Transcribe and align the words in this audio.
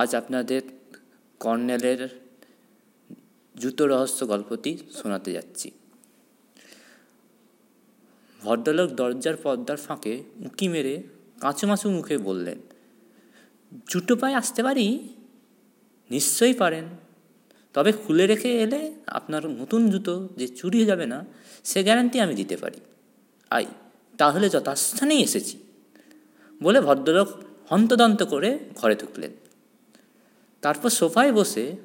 আজ 0.00 0.14
আপনাদের 0.14 0.62
কর্নেলের 1.40 2.08
জুতো 3.56 3.86
রহস্য 3.86 4.28
গল্পটি 4.28 4.78
শোনাতে 4.92 5.32
যাচ্ছি। 5.32 5.70
ভদ্রলোক 8.42 8.90
দরজার 8.90 9.36
পর্দার 9.36 9.76
ফাঁকে 9.76 10.22
উঁকি 10.36 10.68
মেরে 10.68 11.02
কাঁচুমাচু 11.40 11.90
মুখে 11.90 12.18
বললেন, 12.18 12.58
জুতো 13.88 14.16
পায়ে 14.16 14.34
আসতে 14.34 14.62
পারি? 14.62 15.08
নিশ্চয়ই 16.10 16.54
পারেন। 16.54 16.84
তবে 17.74 17.92
খুলে 17.92 18.26
রেখে 18.26 18.62
এলে 18.62 18.94
আপনার 19.06 19.48
নতুন 19.50 19.90
জুতো 19.90 20.28
যে 20.36 20.48
চুরি 20.48 20.84
যাবে 20.84 21.06
না, 21.06 21.24
সে 21.64 21.82
গ্যারান্টি 21.82 22.20
আমি 22.20 22.34
দিতে 22.34 22.56
পারি। 22.56 22.80
আই, 23.50 23.66
তাহলে 24.18 24.48
যথাস্থানেই 24.48 25.22
এসেছি। 25.22 25.58
বলে 26.62 26.80
ভদ্রলোক 26.80 27.28
হন্তদন্ত 27.68 28.22
করে 28.22 28.58
ঘরে 28.74 28.96
ঢুকলেন। 28.96 29.30
তারপর 30.64 30.90
সোফায় 30.90 31.32
বসে 31.32 31.76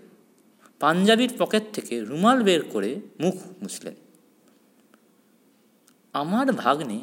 পাঞ্জাবির 0.79 1.31
পকেট 1.37 1.63
থেকে 1.73 2.03
রুমাল 2.03 2.43
বের 2.43 2.69
করে 2.69 3.01
মুখ 3.19 3.35
মুছলেন। 3.61 3.93
আমার 6.13 6.53
ভাগ্নে, 6.53 6.99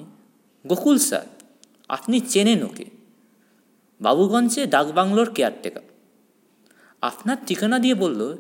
গোকুল 0.67 0.99
স্যার, 0.99 1.27
আপনি 1.89 2.21
চেনেন 2.21 2.63
ওকে। 2.63 2.85
বাবুগঞ্জে 4.01 4.67
ডাকবাংলোর 4.67 5.35
কেয়ারটেকার। 5.35 5.83
আপনার 7.01 7.37
ঠিকানা 7.47 7.79
দিয়ে 7.79 7.95
বলল, 7.95 8.37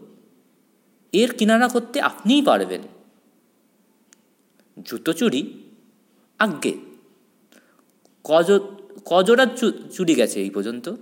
এর 1.13 1.33
কিনারা 1.33 1.69
করতে 1.69 2.01
আপনিই 2.01 2.43
পারবেন। 2.43 2.83
জুতো 4.85 5.13
চুরি? 5.13 5.59
আজ্ঞে। 6.39 6.79
কজ, 8.25 8.53
কজোড়া 9.05 9.47
চুরি 9.93 10.15
গেছে 10.15 10.43
এই 10.43 10.51
পর্যন্ত। 10.51 10.95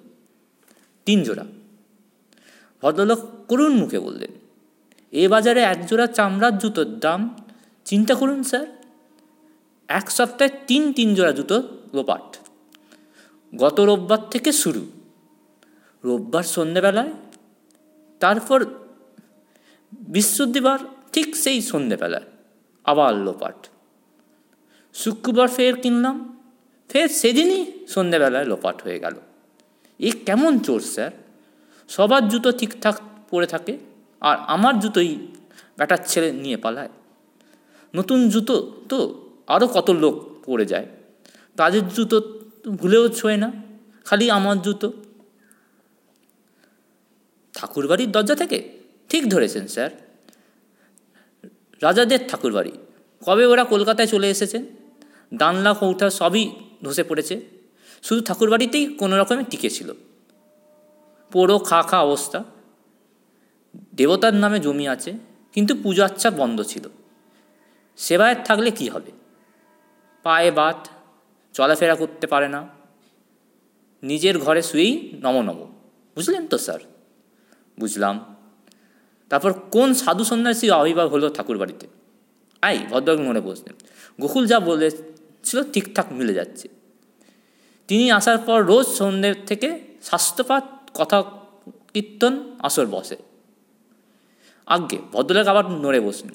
তিন 1.05 1.23
জোড়া। 1.23 1.45
ভদ্রলোক 2.85 3.21
করুণ 3.49 3.73
মুখে 3.73 3.99
বললেন, 3.99 4.33
এ 5.13 5.25
বাজারে 5.29 5.61
একজোড়া 5.63 6.07
চামড়ার 6.07 6.59
জুতোর 6.59 6.89
দাম, 6.99 7.21
চিন্তা 7.85 8.15
করুন 8.15 8.43
স্যার। 8.43 8.67
এক 9.89 10.11
সপ্তাহে 10.11 10.51
তিন 10.67 10.93
তিন 10.93 11.15
জোড়া 11.15 11.33
জুতো 11.33 11.57
লোপাট। 11.95 12.27
গত 13.53 13.81
রোববার 13.81 14.23
থেকে 14.31 14.53
শুরু। 14.53 14.83
রোববার 16.05 16.43
সন্ধেবেলায়, 16.43 17.13
তারপর 18.21 18.59
বৃহস্পতিবার 19.93 20.79
ঠিক 21.13 21.37
সেই 21.37 21.59
সন্ধেবেলায় 21.63 22.29
আবার 22.85 23.13
লোপাট। 23.17 23.59
শুক্রবার 24.95 25.49
ফের 25.49 25.75
কিনলাম, 25.77 26.17
ফের 26.91 27.09
সেদিনই 27.09 27.61
সন্ধেবেলায় 27.89 28.45
লোপাট 28.45 28.77
হয়ে 28.83 28.99
গেল। 28.99 29.17
এ 29.99 30.11
কেমন 30.27 30.59
চোর, 30.59 30.81
স্যার? 30.95 31.13
সবার 31.89 32.29
জুতো 32.29 32.53
ঠিকঠাক 32.53 33.01
পরে 33.31 33.47
থাকে 33.47 33.79
আর 34.21 34.37
আমার 34.47 34.81
জুতোই 34.81 35.27
ব্যাটার 35.77 35.99
ছেলে 36.07 36.33
নিয়ে 36.33 36.57
পালায়। 36.57 36.89
নতুন 37.95 38.29
জুতো 38.29 38.73
তো 38.89 38.99
আরও 39.47 39.67
কত 39.67 39.91
লোক 39.91 40.15
পড়ে 40.47 40.67
যায়। 40.67 40.87
তাদের 41.57 41.89
জুতো 41.89 42.21
ভুলেও 42.71 43.09
ছোঁয় 43.09 43.37
না, 43.37 43.53
খালি 44.05 44.31
আমার 44.31 44.63
জুতো। 44.63 44.93
ঠাকুরবাড়ির 47.53 48.13
দরজা 48.13 48.35
থেকে? 48.35 48.73
ঠিক 49.09 49.31
ধরেছেন, 49.31 49.67
স্যার। 49.67 49.91
রাজাদের 51.83 52.19
ঠাকুরবাড়ি। 52.29 52.73
কবে 53.27 53.47
ওরা 53.47 53.65
কলকাতায় 53.65 54.09
চলে 54.09 54.31
এসেছেন? 54.31 54.67
দানলা 55.35 55.75
কৌঠা 55.75 56.11
সবই 56.11 56.51
ধসে 56.85 57.05
পড়েছে। 57.05 57.41
শুধু 58.03 58.21
ঠাকুরবাড়িতেই 58.25 58.87
কোনো 58.87 59.19
রকমে 59.19 59.45
টিকে 59.51 59.71
ছিল। 59.71 59.93
পোড়ো 61.35 61.59
খা 61.59 61.83
খা 61.83 61.99
অবস্থা। 62.01 62.45
দেবতার 63.95 64.35
নামে 64.35 64.59
জমি 64.59 64.89
আছে, 64.89 65.13
কিন্তু 65.53 65.73
পুজো 65.83 66.05
আচ্ছা 66.05 66.31
বন্ধ 66.31 66.63
ছিল। 66.63 66.85
সেবায়ের 67.97 68.37
থাকলে 68.45 68.71
কি 68.71 68.89
হবে? 68.89 69.11
পায়ে 70.23 70.51
বাত, 70.51 70.89
চলাফেরা 71.53 71.95
করতে 71.95 72.27
পারে 72.27 72.49
না। 72.49 72.69
নিজের 74.03 74.39
ঘরে 74.39 74.63
শুয়েই 74.63 75.19
নম 75.21 75.37
নম। 75.43 75.59
বুঝলেন 76.17 76.47
তো, 76.47 76.59
স্যার? 76.59 76.79
বুঝলাম। 77.81 78.17
তারপর 79.29 79.53
কোন 79.53 79.95
সাধু 79.95 80.25
সন্ন্যাসী 80.25 80.71
আবির্ভাব 80.71 81.09
হলো 81.09 81.29
ঠাকুর 81.29 81.59
বাড়িতে? 81.59 81.87
আই 82.63 82.79
ভদ্রক 82.91 83.19
মনে 83.21 83.41
বসলেন 83.41 83.75
গোকুল 84.21 84.47
যা 84.47 84.61
বলেছিল 84.61 85.59
ঠিকঠাক 85.73 86.13
মিলে 86.13 86.35
যাচ্ছে। 86.35 86.69
তিনি 87.89 88.11
আসার 88.11 88.39
পর 88.39 88.59
রোজ 88.65 88.87
সন্ধ্যে 88.87 89.35
থেকে 89.35 89.69
স্বাস্থ্যপাত 90.03 90.84
কথা 90.95 91.23
কীর্তন, 91.95 92.57
আসর 92.59 92.87
বসে। 92.87 93.17
আজ্ঞে, 94.67 94.99
ভদ্রলোক 95.13 95.47
আবার 95.47 95.71
নড়ে 95.71 96.01
বসলেন। 96.01 96.35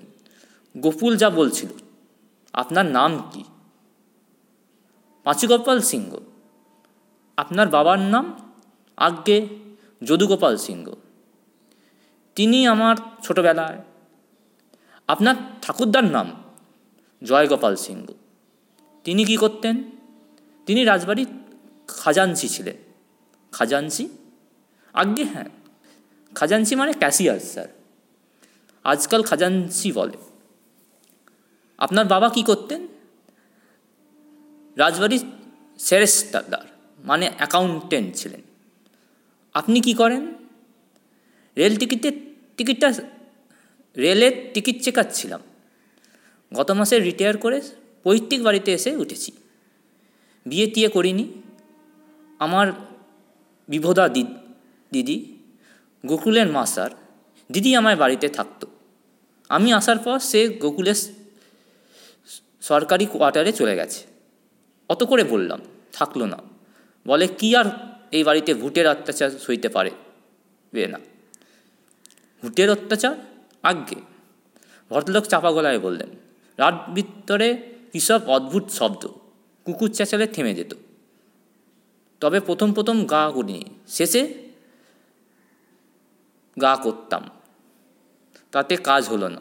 গোকুল 0.81 1.17
যা 1.17 1.29
বলছিল, 1.29 1.69
আপনার 2.53 2.85
নাম 2.85 3.29
কি? 3.31 3.43
পাঁচুগোপাল 5.23 5.81
সিংহ। 5.81 6.17
আপনার 7.37 7.67
বাবার 7.67 7.99
নাম? 7.99 8.53
আজ্ঞে, 8.97 9.47
যদুগোপাল 10.03 10.57
সিংহ। 10.57 10.89
তিনি 12.35 12.67
আমার 12.67 12.95
ছোটবেলায়। 13.23 13.81
আপনার 15.07 15.35
ঠাকুরদার 15.61 16.03
নাম? 16.03 16.43
জয়গোপাল 17.23 17.75
সিংহ। 17.75 18.11
তিনি 19.03 19.25
কি 19.25 19.37
করতেন? 19.37 19.83
তিনি 20.65 20.83
রাজবাড়ির 20.83 21.27
খাজানসি 21.87 22.49
ছিলেন। 22.49 22.75
খাজানসি 23.51 24.09
আজ্ঞে 24.99 25.25
হ্যাঁ 25.25 25.49
খাজানসি 26.33 26.73
মানে 26.75 26.93
ক্যাশিয়ার 26.93 27.39
স্যার 27.51 27.69
আজকাল 28.85 29.21
খাজানসি 29.23 29.89
বলে 29.91 30.17
আপনার 31.79 32.05
বাবা 32.05 32.27
কি 32.29 32.41
করতেন 32.43 32.81
রাজবাড়ির 34.77 35.23
সেরেস্তাদার 35.79 36.65
মানে 36.99 37.25
অ্যাকাউন্টেন্ট 37.37 38.09
ছিলেন 38.15 38.41
আপনি 39.55 39.77
কি 39.81 39.93
করেন 39.93 40.23
রেল 41.57 41.73
টিকিটের 41.75 42.15
টিকিটটা 42.57 42.89
রেলের 43.97 44.33
টিকিট 44.53 44.77
চেকার 44.83 45.07
ছিলাম 45.13 45.41
গত 46.51 46.69
মাসে 46.71 46.95
রিটায়ার 46.99 47.37
করে 47.37 47.57
পৈতৃক 48.05 48.41
বাড়িতে 48.43 48.69
এসে 48.73 48.91
উঠেছি 48.95 49.31
বিয়ে 50.45 50.67
টিয়ে 50.67 50.89
করিনি 50.89 51.25
আমার 52.39 52.67
বিভোদা 53.69 54.05
দিদি 54.07 54.48
গোকুলের 56.05 56.47
মা 56.47 56.65
স্যার, 56.65 56.89
দিদি 57.51 57.75
আমার 57.75 57.97
বাড়িতে 57.97 58.29
থাকতো। 58.29 58.67
আমি 59.49 59.73
আসার 59.73 59.97
পর 59.97 60.19
সে 60.19 60.47
গোকুলের 60.47 60.95
সরকারি 62.61 63.05
কোয়ার্টারে 63.05 63.51
চলে 63.51 63.75
গেছে। 63.75 64.05
অত 64.89 65.03
করে 65.03 65.23
বললাম, 65.23 65.59
থাকল 65.91 66.23
না। 66.23 66.37
বলে, 67.07 67.27
কি 67.27 67.55
আর 67.55 67.65
এই 68.11 68.23
বাড়িতে 68.23 68.53
ভুটের 68.53 68.87
অত্যাচার 68.87 69.29
সইতে 69.29 69.69
পারে? 69.69 69.91
বে 70.73 70.87
না। 70.87 70.99
ভুটের 72.41 72.69
অত্যাচার? 72.69 73.15
আজ্ঞে। 73.63 74.01
ভদ্রলোক 74.89 75.25
চাপা 75.25 75.51
গলায় 75.51 75.79
বললেন, 75.79 76.09
রাত 76.57 76.85
ভিতরে 76.93 77.57
কিসব 77.91 78.29
অদ্ভুত 78.29 78.69
শব্দ? 78.69 79.07
কুকুর 79.63 79.91
চেঁচালে 79.91 80.27
থেমে 80.27 80.55
যেত। 80.55 80.73
তবে 82.19 82.39
প্রথম 82.39 82.73
প্রথম 82.73 83.05
গা 83.05 83.31
করিনি 83.33 83.65
শেষে 83.87 84.48
গা 86.59 86.75
করতাম। 86.75 87.29
তাতে 88.51 88.75
কাজ 88.75 89.07
হলো 89.07 89.27
না। 89.27 89.39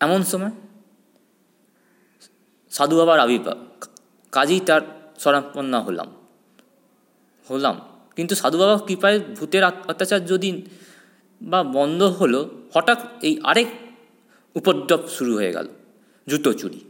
এমন 0.00 0.24
সময় 0.24 0.50
সাধু 2.70 2.96
বাবার 2.96 3.20
আবির্ভাব। 3.20 3.58
কাজেই 4.32 4.60
তার 4.60 4.80
শরণাপন্না 5.18 5.80
হলাম। 5.80 6.14
হলাম। 7.50 7.80
কিন্তু 8.16 8.34
সাধু 8.34 8.58
বাবার 8.58 8.86
কৃপায় 8.86 9.20
ভূতের 9.20 9.64
অত্যাচার 9.64 10.26
যদি 10.26 10.62
বা 11.42 11.62
বন্ধ 11.62 12.02
হলো, 12.02 12.58
হঠাৎ 12.74 12.98
এই 13.22 13.40
আরেক 13.44 13.66
উপদ্রব 14.54 15.08
শুরু 15.08 15.34
হয়ে 15.34 15.52
গেল। 15.52 15.68
জুতো 16.28 16.52
চুরি। 16.52 16.80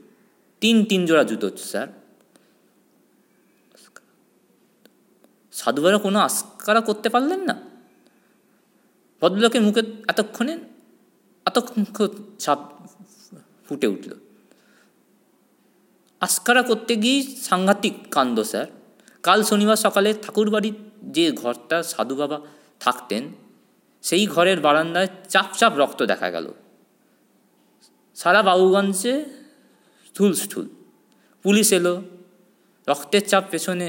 তিন 0.61 0.85
তিন 0.85 1.07
জোড়া 1.07 1.25
জুতো, 1.25 1.51
স্যার। 1.57 1.89
সাধুবারা 5.59 5.99
কোনো 5.99 6.19
আস্কারা 6.19 6.81
করতে 6.81 7.09
পারলেন 7.09 7.41
না। 7.41 7.55
ভদ্রলোকের 9.21 9.63
মুখে 9.67 9.83
এতক্ষণে, 10.09 10.55
এতক্ষণ 11.47 11.81
ছাপ 12.39 12.61
ফুটে 13.67 13.87
উঠল। 13.87 14.13
আস্কারা 16.21 16.63
করতে 16.63 16.93
গিয়েই 16.97 17.23
সাংঘাতিক 17.49 17.95
কাণ্ড, 18.11 18.37
স্যার। 18.41 18.67
কাল 19.23 19.41
শনিবার 19.43 19.77
সকালে 19.77 20.11
ঠাকুরবাড়ির 20.23 20.77
যে 21.03 21.25
ঘরটা 21.33 21.77
সাধু 21.83 22.15
বাবা 22.17 22.39
থাকতেন, 22.81 23.23
সেই 24.03 24.25
ঘরের 24.27 24.59
বারান্দায় 24.61 25.09
চাপ 25.29 25.49
চাপ 25.59 25.73
রক্ত 25.77 26.01
দেখা 26.03 26.29
গেল। 26.31 26.47
সারা 28.15 28.41
বাবুগঞ্জে 28.43 29.15
স্থুল 30.07 30.33
স্থুল 30.35 30.67
পুলিশ 31.45 31.69
এলো। 31.79 31.95
রক্তের 32.89 33.25
চাপ 33.29 33.45
পেছনে 33.51 33.87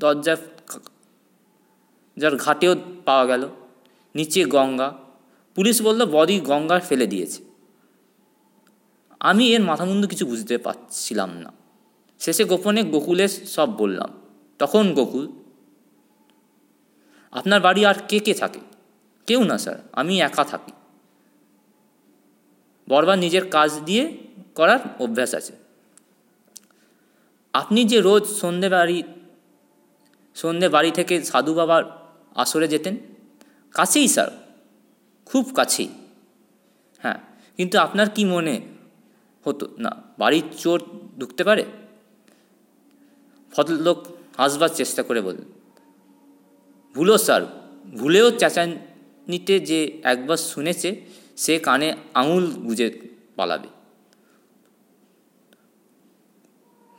দরজা 0.00 0.34
যার 2.16 2.36
ঘাটেও 2.36 2.74
পাওয়া 3.04 3.26
গেল, 3.26 3.48
নিচে 4.14 4.44
গঙ্গা। 4.44 4.94
পুলিশ 5.54 5.82
বলল, 5.82 6.06
বডি 6.06 6.40
গঙ্গার 6.40 6.80
ফেলে 6.80 7.06
দিয়েছে। 7.06 7.42
আমি 9.20 9.54
এর 9.54 9.62
মাথামুন্ডু 9.62 10.08
কিছু 10.08 10.26
বুঝতে 10.26 10.58
পারছিলাম 10.58 11.30
না। 11.30 11.52
শেষে 12.20 12.44
গোপনে 12.44 12.82
গোকুলে 12.82 13.28
সব 13.28 13.76
বললাম। 13.76 14.10
তখন 14.58 14.94
গোকুল, 14.94 15.28
আপনার 17.32 17.60
বাড়ি 17.60 17.86
আর 17.86 17.94
কে 18.08 18.18
কে 18.18 18.34
থাকে? 18.34 18.60
কেউ 19.26 19.44
না, 19.44 19.58
স্যার, 19.58 19.88
আমি 19.92 20.20
একা 20.20 20.44
থাকি। 20.44 20.72
বরবার 22.88 23.18
নিজের 23.18 23.50
কাজ 23.50 23.80
দিয়ে 23.84 24.16
করার 24.54 24.78
অভ্যাস 25.00 25.34
আছে। 25.34 25.52
আপনি 27.52 27.84
যে 27.84 28.00
রোজ 28.00 28.24
সন্ধে 28.24 28.68
বাড়ি 28.68 29.02
সন্ধে 30.34 30.68
বাড়ি 30.68 30.90
থেকে 30.90 31.22
সাধু 31.22 31.54
বাবার 31.54 32.01
আসরে 32.34 32.68
যেতেন। 32.68 32.96
কাছেই, 33.70 34.08
স্যার। 34.08 34.54
খুব 35.26 35.52
কাছেই। 35.54 35.88
হ্যাঁ 36.98 37.18
কিন্তু 37.56 37.78
আপনার 37.78 38.10
কি 38.10 38.24
মনে 38.24 38.60
হতো? 39.44 39.68
না, 39.78 40.02
বাড়ির 40.18 40.42
চোর 40.58 40.82
ঢুকতে 41.18 41.44
পারে? 41.44 41.64
ভদ্রলোক 43.56 44.06
হাসবার 44.36 44.68
চেষ্টা 44.68 45.02
করে 45.02 45.20
বললেন, 45.20 45.44
ভুলো, 46.94 47.18
স্যার। 47.18 47.62
ভুলেও 47.96 48.30
চেঁচানিতে 48.30 49.60
যে 49.60 50.00
একবার 50.02 50.36
শুনেছে, 50.36 51.00
সে 51.36 51.58
কানে 51.58 51.94
আঙুল 52.14 52.46
গুজে 52.46 53.00
পালাবে। 53.36 53.68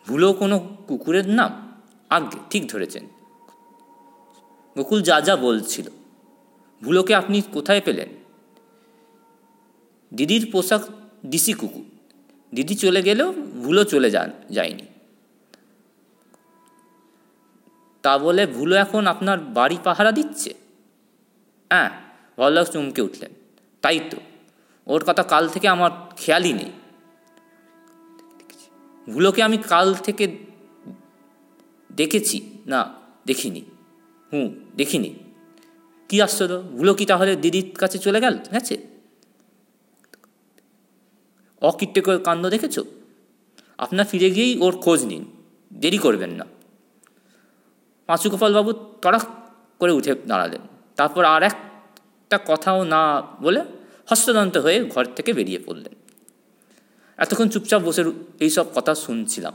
ভুলো 0.07 0.33
কোনো 0.33 0.77
কুকুরের 0.88 1.30
নাম? 1.30 1.81
আগে 2.09 2.38
ঠিক 2.50 2.68
ধরেছেন। 2.68 3.07
গোকুল 4.78 5.02
যা 5.02 5.22
যা 5.22 5.36
বলছিল। 5.36 5.90
ভুলোকে 6.81 7.16
আপনি 7.16 7.42
কোথায় 7.42 7.81
পেলেন? 7.86 8.10
দিদির 10.14 10.50
পোশাক 10.52 10.81
দিসি 11.25 11.54
কুকুর। 11.54 11.86
দিদি 12.56 12.75
চলে 12.75 13.02
গেলেও 13.02 13.31
ভুলো 13.31 13.84
চলে 13.84 14.12
যান, 14.12 14.31
যায়নি। 14.52 14.86
তা 18.02 18.18
বলে 18.18 18.48
ভুলো 18.48 18.75
এখন 18.75 19.08
আপনার 19.08 19.40
বাড়ি 19.40 19.78
পাহারা 19.84 20.12
দিচ্ছে? 20.12 20.54
হ্যাঁ 21.69 21.90
ভদ্রলোক 22.38 22.68
চমকে 22.68 23.02
উঠলেন। 23.02 23.31
তাই 23.81 24.00
তো। 24.10 24.18
ওর 24.88 25.04
কথা 25.04 25.24
কাল 25.24 25.50
থেকে 25.50 25.68
আমার 25.68 25.92
খেয়ালই 26.18 26.54
নেই। 26.54 26.72
ভুলোকে 29.14 29.44
আমি 29.44 29.58
কাল 29.58 29.94
থেকে 29.94 30.38
দেখেছি, 31.92 32.58
না 32.68 32.94
দেখিনি। 33.26 33.62
হুম, 34.33 34.56
দেখিনি। 34.77 35.13
কি 36.09 36.21
আশ্চর্য, 36.21 36.62
ভুলো 36.62 36.94
কি 36.94 37.06
তাহলে 37.06 37.35
দিদির 37.35 37.75
কাছে 37.77 37.97
চলে 37.97 38.21
গেল? 38.21 38.38
গেছে 38.51 38.77
অকীর্তিকর 41.62 42.18
কাণ্ড 42.18 42.50
দেখেছ? 42.50 42.80
আপনার 43.77 44.06
ফিরে 44.06 44.30
গিয়েই 44.31 44.59
ওর 44.59 44.77
খোঁজ 44.77 45.06
নিন, 45.06 45.25
দেরি 45.74 45.97
করবেন 45.97 46.30
না। 46.30 46.45
পাঁচু 48.06 48.30
গোপালবাবু 48.30 48.74
তড়াক 48.74 49.21
করে 49.80 49.91
উঠে 49.91 50.15
দাঁড়ালেন। 50.27 50.62
তারপর 50.95 51.25
আর 51.25 51.44
একটা 51.44 52.39
কথাও 52.47 52.83
না 52.83 53.21
বলে 53.41 53.63
হস্তদন্ত 54.06 54.57
হয়ে 54.57 54.85
ঘর 54.85 55.06
থেকে 55.06 55.33
বেরিয়ে 55.33 55.59
পড়লেন। 55.59 55.94
এতক্ষণ 57.18 57.50
চুপচাপ 57.50 57.81
বসে 57.81 58.03
এইসব 58.39 58.65
কথা 58.75 58.95
শুনছিলাম। 58.95 59.53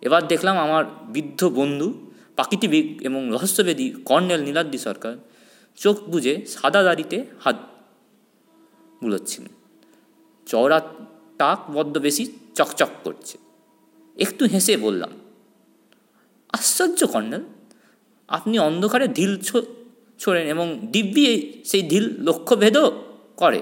এবার 0.00 0.28
দেখলাম 0.28 0.58
আমার 0.58 0.84
বৃদ্ধ 0.84 1.48
বন্ধু 1.48 2.09
প্রাকৃতিবিক 2.36 2.86
এবং 3.02 3.20
রহস্যবেদী 3.34 3.86
কর্নেল 4.08 4.40
নীলাদ্রি 4.42 4.78
সরকার 4.78 5.14
চোখ 5.78 5.96
বুঝে 6.12 6.34
সাদা 6.54 6.80
দাড়িতে 6.82 7.16
হাত 7.44 7.56
বুলোচ্ছিলেন 9.02 9.52
চওড়া 10.46 10.78
টাক 11.40 11.60
বড্ড 11.74 11.94
বেশি 11.98 12.24
চকচক 12.54 12.90
করছে। 13.04 13.36
একটু 14.24 14.42
হেসে 14.52 14.74
বললাম, 14.76 15.12
আশ্চর্য 16.52 17.00
কর্নেল, 17.06 17.42
আপনি 18.28 18.56
অন্ধকারে 18.58 19.06
ঢিল 19.08 19.32
ছোড়েন 20.20 20.46
এবং 20.54 20.66
দিব্যি 20.92 21.26
সেই 21.64 21.82
ঢিল 21.88 22.06
লক্ষ্যভেদও 22.22 22.86
করে। 23.36 23.60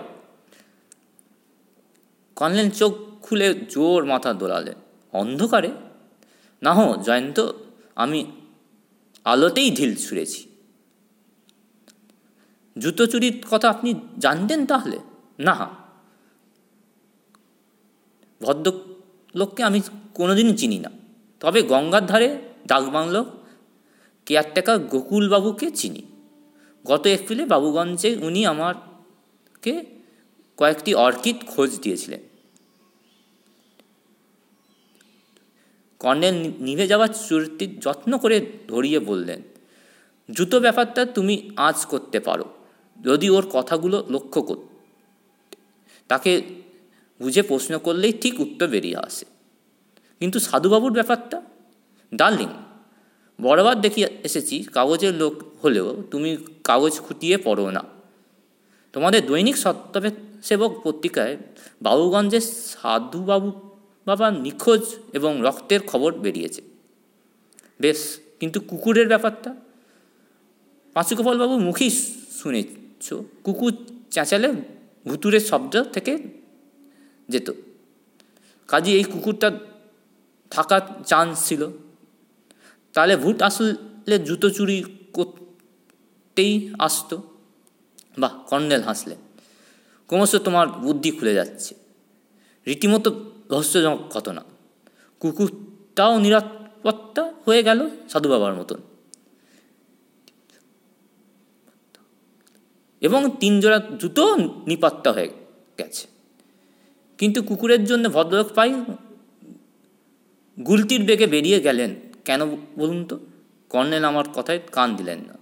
কর্নেল 2.37 2.69
চোখ 2.81 2.93
খুলে 3.25 3.49
জোর 3.71 4.01
মাথা 4.05 4.31
দোলালেন, 4.41 4.79
অন্ধকারে? 5.13 5.71
না 6.63 6.71
হো, 6.77 6.87
জয়ন্ত, 7.07 7.39
আমি 7.97 8.21
আলোতেই 9.25 9.71
ঢিল 9.71 9.95
ছুঁড়েছি। 9.95 10.49
জুতো 12.79 13.07
চুরির 13.07 13.47
কথা 13.51 13.71
আপনি 13.71 13.95
জানতেন 14.19 14.67
তাহলে? 14.67 14.99
না। 15.39 15.71
ভদ্রলোককে 18.43 19.63
আমি 19.63 19.81
কোনোদিনই 20.15 20.57
চিনি 20.57 20.79
না। 20.79 20.91
তবে 21.41 21.63
গঙ্গার 21.63 22.07
ধারে 22.07 22.39
ডাকবাংলো 22.67 23.25
কেয়ারটেকার 24.27 24.79
গোকুলবাবুকে 24.79 25.71
চিনি। 25.71 26.03
গত 26.87 27.07
এপ্রিলে 27.07 27.45
বাবুগঞ্জে 27.45 28.17
উনি 28.17 28.47
আমারকে 28.47 29.85
কয়েকটি 30.57 30.95
অর্কিড 30.95 31.37
খোঁজ 31.47 31.81
দিয়েছিলেন। 31.81 32.28
কর্নেল 36.01 36.37
নিভে 36.67 36.87
যাওয়ার 36.87 37.11
চুরটি 37.27 37.65
যত্ন 37.85 38.11
করে 38.19 38.37
ধরিয়ে 38.69 38.99
বললেন, 38.99 39.41
জুতো 40.29 40.57
ব্যাপারটা 40.61 41.03
তুমি 41.17 41.35
আজ 41.69 41.79
করতে 41.87 42.19
পারো, 42.21 42.47
যদি 43.01 43.27
ওর 43.31 43.45
কথাগুলো 43.51 43.97
লক্ষ্য 44.11 44.41
কর 44.43 44.59
তাকে 46.09 46.33
বুঝে 47.21 47.43
প্রশ্ন 47.43 47.73
করলেই 47.79 48.15
ঠিক 48.23 48.35
উত্তর 48.41 48.67
বেরিয়ে 48.67 48.97
আসে। 48.97 49.27
কিন্তু 50.21 50.39
সাধুবাবুর 50.41 50.93
ব্যাপারটা? 50.93 51.39
ডার্লিং, 52.13 52.51
বরাবর 53.41 53.77
দেখি 53.85 54.01
এসেছি, 54.29 54.57
কাগজের 54.77 55.15
লোক 55.15 55.35
হলেও 55.63 55.89
তুমি 56.11 56.31
কাগজ 56.65 56.95
খুঁটিয়ে 57.01 57.37
পড়ো 57.47 57.67
না। 57.71 57.83
তোমাদের 58.93 59.21
দৈনিক 59.27 59.57
সত্তবে 59.57 60.11
সেবক 60.43 60.73
পত্রিকায় 60.85 61.35
বাবুগঞ্জের 61.83 62.45
সাধুবাবু 62.71 63.51
বাবা 64.09 64.31
নিখোঁজ 64.31 64.83
এবং 65.13 65.41
রক্তের 65.43 65.81
খবর 65.87 66.11
বেরিয়েছে। 66.15 66.63
বেশ, 67.81 68.19
কিন্তু 68.41 68.61
কুকুরের 68.61 69.09
ব্যাপারটা? 69.09 69.55
পাঁচুগোপালবাবু 70.95 71.59
মুখেই 71.59 71.91
শুনেছ, 72.43 73.15
কুকুর 73.45 73.75
চেঁচালে 74.11 74.53
ভুতুরের 75.07 75.41
শব্দ 75.41 75.83
থেকে 75.83 76.13
যেত। 77.29 77.49
কাজে 78.69 78.93
এই 78.93 79.05
কুকুরটা 79.05 79.49
থাকার 80.51 80.81
চান্স 81.07 81.49
ছিল। 81.49 81.63
তাহলে 82.93 83.17
ভূত 83.17 83.43
আসলে 83.43 84.19
জুতো 84.19 84.51
চুরি 84.51 84.85
করতেই 85.13 86.73
আসতো। 86.79 87.23
বাহ, 88.19 88.33
কর্নেল 88.47 88.83
হাসলেন। 88.83 89.19
ক্রমশ 90.07 90.35
তোমার 90.37 90.69
বুদ্ধি 90.69 91.11
খুলে 91.11 91.35
যাচ্ছে। 91.35 91.75
রীতিমতো 92.67 93.11
রহস্যজনক 93.51 93.99
ঘটনা। 94.11 94.45
কুকুরটাও 95.21 96.19
নিরাপত্তা 96.19 97.33
হয়ে 97.45 97.63
গেল 97.63 97.91
সাধু 98.09 98.29
বাবার 98.29 98.55
মতন। 98.55 98.79
এবং 103.01 103.31
তিন 103.41 103.61
জোড়া 103.61 103.79
জুতো 103.99 104.37
নিপাত্তা 104.67 105.13
হয়ে 105.13 105.31
গেছে। 105.79 106.07
কিন্তু 107.19 107.43
কুকুরের 107.43 107.85
জন্য 107.85 108.09
ভদ্রলোক 108.09 108.49
পাই 108.55 108.75
গুলতির 110.67 111.03
বেগে 111.05 111.27
বেরিয়ে 111.27 111.61
গেলেন। 111.61 111.95
কেন 112.25 112.57
বলুন 112.79 113.05
তো? 113.05 113.19
কর্নেল 113.69 114.05
আমার 114.05 114.29
কথায় 114.35 114.61
কান 114.73 114.97
দিলেন 114.97 115.19
না। 115.19 115.39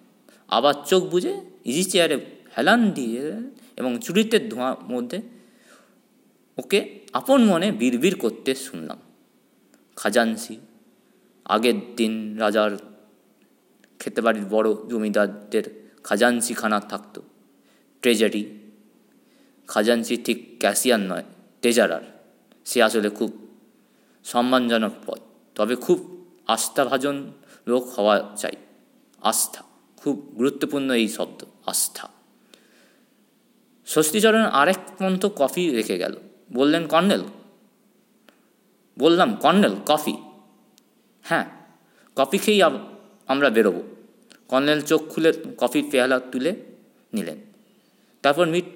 আবার 0.48 0.74
চোখ 0.86 1.04
বুঝে 1.04 1.40
ইজি 1.64 1.84
চেয়ারে 1.84 2.26
হেলান 2.58 2.90
দিয়ে 2.90 3.32
এবং 3.76 3.98
চুরিতে 3.98 4.38
ধোঁয়ার 4.38 4.92
মধ্যে 4.92 5.35
ওকে 6.58 7.00
আপন 7.12 7.44
মনে 7.44 7.72
বিড়বিড় 7.72 8.14
করতে 8.14 8.54
শুনলাম। 8.54 8.98
খাজানসি 9.96 10.56
আগের 11.44 11.94
দিন 11.96 12.38
রাজার 12.38 12.70
খেতে 13.98 14.20
বাড়ির 14.20 14.44
বড় 14.44 14.88
জমিদারদের 14.88 15.62
খাজানসি 15.62 15.94
খাজানসিখানা 16.04 16.80
থাকতো। 16.80 17.22
ট্রেজারি 18.02 18.44
খাজানসি 19.66 20.16
ঠিক 20.16 20.60
ক্যাশিয়ার 20.60 21.00
নয়, 21.00 21.22
ট্রেজারার। 21.60 22.00
সে 22.64 22.82
আসলে 22.82 23.10
খুব 23.10 23.48
সম্মানজনক 24.24 24.92
পদ, 25.06 25.20
তবে 25.54 25.76
খুব 25.76 26.26
আস্থাভাজন 26.46 27.32
লোক 27.66 27.88
হওয়া 27.88 28.34
চাই। 28.36 28.52
আস্থা, 29.20 29.62
খুব 29.96 30.32
গুরুত্বপূর্ণ 30.36 30.90
এই 30.90 31.08
শব্দ, 31.08 31.44
আস্থা। 31.66 32.08
ষষ্ঠীচরণ 33.86 34.42
আরেক 34.42 34.76
পন্থ 34.98 35.26
কফি 35.36 35.70
রেখে 35.70 35.98
গেল। 35.98 36.16
বললেন 36.50 36.84
কর্নেল? 36.86 37.22
বললাম, 38.96 39.30
কর্নেল, 39.36 39.74
কফি। 39.86 40.14
হ্যাঁ 41.24 41.46
কফি 42.16 42.38
খেয়েই 42.38 42.62
আমরা 43.28 43.48
বেরোবো। 43.50 43.82
কর্নেল 44.48 44.80
চোখ 44.80 45.00
খুলে 45.08 45.30
কফির 45.58 45.84
পেয়ালা 45.90 46.16
তুলে 46.32 46.52
নিলেন। 47.12 47.38
তারপর 48.24 48.46
মিট 48.46 48.66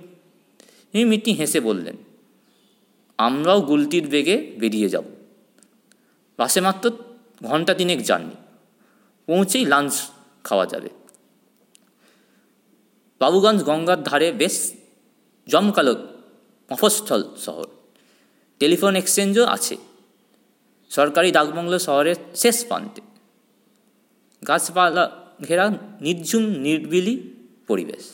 মিটি 0.95 1.33
হেসে 1.33 1.61
বললেন, 1.61 1.97
আমরাও 3.19 3.59
গুলটির 3.61 4.07
বেগে 4.09 4.37
বেরিয়ে 4.61 4.89
যাব। 4.89 5.05
বাসে 6.39 6.61
মাত্র 6.61 6.85
ঘণ্টা 7.43 7.73
তিনেক 7.75 7.99
জার্নি 8.03 8.37
পৌঁছেই 9.29 9.65
লাঞ্চ 9.65 9.95
খাওয়া 10.45 10.67
যাবে। 10.67 10.91
বাবুগঞ্জ 13.21 13.61
গঙ্গার 13.65 14.01
ধারে 14.03 14.29
বেশ 14.33 14.57
জমকালো 15.47 15.95
মফস্থল 16.73 17.25
শহর। 17.37 17.67
টেলিফোন 18.59 18.97
এক্সচেঞ্জও 18.97 19.45
আছে। 19.45 19.77
সরকারি 20.91 21.33
ডাকবাংলো 21.33 21.79
শহরের 21.79 22.15
শেষ 22.35 22.67
প্রান্তে। 22.67 23.01
গাছপালা 24.49 25.11
ঘেরা 25.49 25.71
নির্ঝুম 26.01 26.43
নির্বিলি 26.43 27.35
পরিবেশ। 27.67 28.11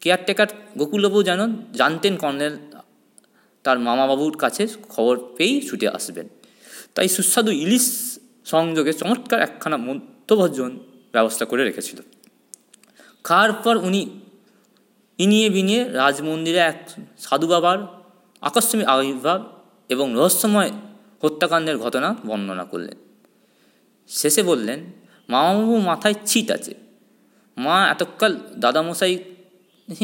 কেয়ারটেকার 0.00 0.46
গোকুলবাবু 0.78 1.22
যেন 1.22 1.56
জানতেন 1.72 2.16
কর্নেল 2.16 2.58
তার 3.62 3.78
মামাবাবুর 3.78 4.38
কাছে 4.38 4.68
খবর 4.88 5.18
পেয়েই 5.36 5.68
ছুটে 5.68 5.88
আসবেন। 5.88 6.28
তাই 6.94 7.08
সুস্বাদু 7.08 7.50
ইলিশ 7.50 8.18
সংযোগে 8.44 8.92
চমৎকার 8.92 9.40
একখানা 9.40 9.76
মধ্যভোজন 9.76 10.78
ব্যবস্থা 11.12 11.44
করে 11.44 11.64
রেখেছিল। 11.64 12.00
খাওয়ার 13.24 13.52
পর 13.52 13.76
উনি 13.76 14.20
ইনিয়ে 15.22 15.48
বিনিয়ে 15.50 15.82
রাজমন্দিরে 16.00 16.60
এক 16.70 16.78
সাধু 17.18 17.46
বাবার 17.46 17.78
আকস্মিক 18.42 18.86
আবির্ভাব 18.86 19.40
এবং 19.88 20.06
রহস্যময় 20.14 20.70
হত্যাকাণ্ডের 21.22 21.76
ঘটনা 21.78 22.08
বর্ণনা 22.26 22.64
করলেন। 22.64 22.96
শেষে 24.10 24.42
বললেন 24.42 24.78
মামাবাবু 25.28 25.76
মাথায় 25.90 26.16
ছিট 26.26 26.50
আছে। 26.50 26.74
মা 27.56 27.76
এতকাল 27.88 28.32
দাদামশাই 28.56 29.14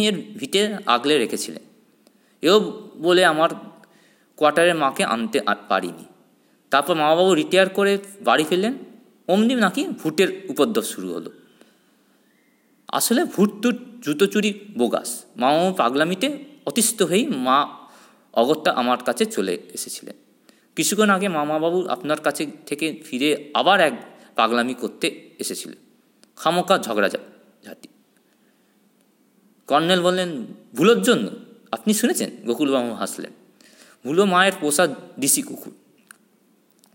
এর 0.09 0.17
ভিটে 0.37 0.61
আগলে 0.87 1.15
রেখেছিলেন। 1.19 1.65
এও 2.43 2.57
বলে 2.97 3.23
আমার 3.25 3.51
কোয়ার্টারের 4.39 4.75
মাকে 4.75 5.03
আনতে 5.05 5.39
পারিনি। 5.69 6.07
তারপর 6.71 6.95
মামাবাবু 6.95 7.33
রিটায়ার 7.35 7.69
করে 7.69 7.93
বাড়ি 8.21 8.45
ফেললেন 8.45 8.75
অমনি 9.29 9.55
নাকি 9.55 9.83
ভুটের 10.01 10.29
উপদ্রব 10.49 10.85
শুরু 10.85 11.09
হলো। 11.15 11.31
আসলে 12.89 13.25
ভুট 13.25 13.63
টুট 13.63 13.77
জুতো 14.01 14.27
চুরি 14.27 14.61
বোগাস। 14.79 15.25
মামাবাবু 15.37 15.75
পাগলামিতে 15.75 16.45
অতিষ্ঠ 16.67 17.03
হয়েই 17.03 17.27
মা 17.27 17.79
অগত্যা 18.35 18.73
আমার 18.73 18.99
কাছে 19.05 19.27
চলে 19.27 19.59
এসেছিলেন। 19.75 20.15
কিছুক্ষণ 20.77 21.11
আগে 21.11 21.29
মামাবাবু 21.29 21.87
আপনার 21.87 22.21
কাছে 22.21 22.47
থেকে 22.67 23.03
ফিরে 23.07 23.51
আবার 23.55 23.81
এক 23.81 23.93
পাগলামি 24.35 24.75
করতে 24.75 25.31
এসেছিলেন। 25.39 25.79
খামোকা 26.37 26.79
ঝগড়া 26.79 27.09
ঝাঁটি। 27.09 27.89
কর্নেল 29.67 30.03
বললেন, 30.03 30.47
ভুলোর 30.75 31.03
জন্য? 31.03 31.31
আপনি 31.73 31.95
শুনেছেন? 31.95 32.31
গোকুলবাবু 32.45 32.95
হাসলেন। 32.95 33.31
ভুলো 34.05 34.25
মায়ের 34.25 34.53
পোষা 34.61 34.95
দিশি 35.21 35.43
কুকুর। 35.43 35.75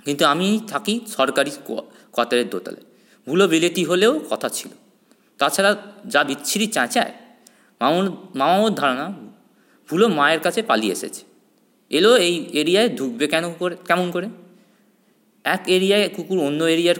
কিন্তু 0.05 0.25
আমি 0.25 0.59
থাকি 0.67 0.99
সরকারি 1.07 1.51
কোয়ার্টারের 1.65 2.49
দোতলায়। 2.49 2.85
ভুলো 3.27 3.47
বিলেতি 3.47 3.83
হলেও 3.83 4.19
কথা 4.29 4.49
ছিল। 4.49 4.71
তাছাড়া 5.41 5.71
যা 6.13 6.21
বিচ্ছিরি 6.29 6.67
চাঁচায় 6.67 7.13
মামুর 7.81 8.05
মামামোর 8.39 8.73
ধারণা 8.79 9.05
ভুলো 9.89 10.05
মায়ের 10.19 10.41
কাছে 10.45 10.61
পালিয়ে 10.69 10.93
এসেছে। 10.97 11.21
এলো 11.91 12.11
এই 12.27 12.35
এরিয়ায় 12.61 12.89
ঢুকবে 12.97 13.25
কেন 13.33 13.45
করে, 13.59 13.75
কেমন 13.87 14.07
করে? 14.11 14.27
এক 15.45 15.61
এরিয়ায় 15.75 16.05
কুকুর 16.15 16.39
অন্য 16.47 16.61
এরিয়ার 16.75 16.97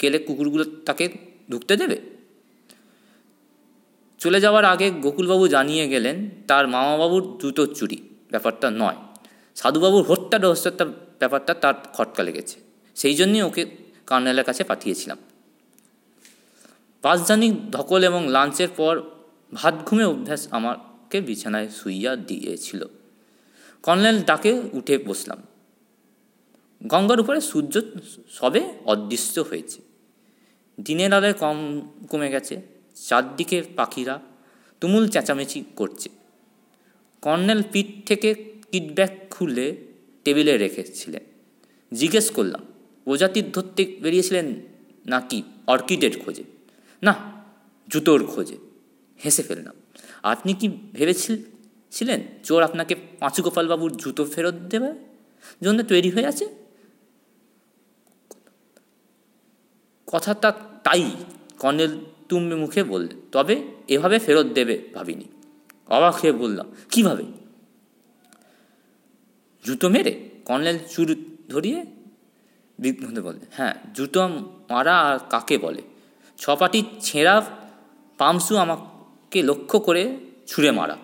কেলে 0.00 0.18
কুকুরগুলো 0.18 0.64
তাকে 0.86 1.04
ঢুকতে 1.50 1.74
দেবে? 1.76 1.96
চলে 4.20 4.38
যাওয়ার 4.40 4.64
আগে 4.64 4.86
গোকুলবাবু 5.04 5.44
জানিয়ে 5.48 5.84
গেলেন, 5.88 6.16
তার 6.48 6.64
মামাবাবুর 6.74 7.24
জুতো 7.40 7.62
চুরি, 7.78 7.98
ব্যাপারটা 8.30 8.68
নয়। 8.82 8.98
সাধুবাবুর 9.56 10.04
হত্যা 10.10 10.36
রহস্যটা 10.38 10.84
ব্যাপারটা 11.20 11.52
তার 11.62 11.74
খটকা 11.92 12.22
লেগেছে। 12.22 12.56
সেই 12.96 13.14
জন্যই 13.14 13.42
ওকে 13.48 13.62
কর্নেলের 14.08 14.44
কাছে 14.44 14.62
পাঠিয়েছিলাম। 14.64 15.18
পাঁচজানি 17.02 17.52
ধকল 17.70 18.04
এবং 18.04 18.28
লাঞ্চের 18.28 18.68
পর 18.76 19.02
ভাত 19.54 19.74
ঘুমে 19.74 20.04
অভ্যাস 20.04 20.48
আমাকে 20.50 21.20
বিছানায় 21.20 21.68
শুইয়া 21.68 22.16
দিয়েছিল। 22.16 22.84
কর্নেল 23.82 24.22
ডাকে 24.22 24.62
উঠে 24.72 24.98
বসলাম। 24.98 25.42
গঙ্গার 26.86 27.20
উপরে 27.20 27.40
সূর্য 27.40 27.80
সবে 28.30 28.68
অদৃশ্য 28.84 29.40
হয়েছে। 29.40 29.80
দিনের 30.80 31.12
আলোয় 31.12 31.32
কম 31.32 31.80
কমে 32.10 32.30
গেছে। 32.30 32.60
চারদিকে 32.94 33.62
পাখিরা 33.76 34.20
তুমুল 34.80 35.08
চেঁচামেচি 35.08 35.64
করছে। 35.76 36.08
কর্নেল 37.22 37.62
পিঠ 37.72 38.08
থেকে 38.08 38.34
কিটব্যাগ 38.72 39.10
খুলে 39.30 39.76
টেবিলে 40.24 40.58
রেখেছিলেন। 40.58 41.22
জিজ্ঞেস 41.94 42.30
করলাম, 42.30 42.60
প্রজাতির 43.04 43.52
ধরতে 43.52 43.96
বেরিয়েছিলেন 44.00 44.54
নাকি 45.06 45.42
অর্কিডের 45.66 46.18
খোঁজে? 46.24 46.61
না, 47.02 47.12
জুতোর 47.88 48.20
খোঁজে। 48.26 48.56
হেসে 49.24 49.42
ফেললাম। 49.42 49.74
আপনি 50.22 50.54
কি 50.54 50.68
ভেবেছিলেন 50.92 52.20
চোর 52.44 52.62
আপনাকে 52.62 52.94
পাঁচুগোপালবাবুর 52.94 53.92
জুতো 53.96 54.24
ফেরত 54.24 54.54
দেবে? 54.54 54.90
জন্য 55.62 55.82
তৈরি 55.82 56.10
হয়ে 56.10 56.26
আছে? 56.26 56.46
কথাটা 60.06 60.48
তাই 60.84 61.10
কর্নেল 61.58 61.92
তুমবে 62.28 62.54
মুখে 62.54 62.82
বললেন 62.84 63.18
তবে 63.32 63.54
এভাবে 63.88 64.18
ফেরত 64.18 64.46
দেবে 64.46 64.74
ভাবিনি। 64.94 65.24
অবাক 65.88 66.14
হয়ে 66.14 66.32
বললাম, 66.32 66.66
কীভাবে? 66.90 67.24
জুতো 69.64 69.86
মেরে 69.88 70.12
কর্নেল 70.44 70.78
চুর 70.90 71.08
ধরিয়ে? 71.48 71.80
বিঘ্ন 72.78 73.22
বলে 73.22 73.44
হ্যাঁ 73.52 73.74
জুতো 73.94 74.28
মারা 74.28 74.94
আর 74.98 75.18
কাকে 75.30 75.58
বলে? 75.58 75.82
ছপাটি 76.42 76.82
ছেঁড়া 77.00 77.34
পামসু 78.18 78.56
আমাকে 78.56 79.42
লক্ষ্য 79.42 79.80
করে 79.80 80.16
ছুঁড়ে 80.46 80.70
মারা। 80.70 80.96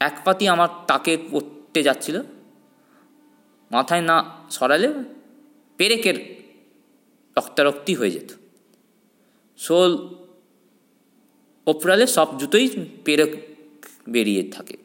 এক 0.00 0.22
পাতি 0.24 0.48
আমার 0.48 0.68
তাকে 0.86 1.18
পড়তে 1.30 1.82
যাচ্ছিল। 1.82 2.22
মাথায় 3.70 4.00
না 4.00 4.16
সরালে 4.50 4.88
পেরেকের 5.76 6.16
রক্তারক্তি 7.36 7.94
হয়ে 7.94 8.10
যেত। 8.10 8.30
শোল 9.56 10.14
ওপরালে 11.66 12.06
সব 12.06 12.38
জুতোই 12.38 12.86
পেরেক 13.04 13.32
বেরিয়ে 14.08 14.42
থাকে। 14.42 14.76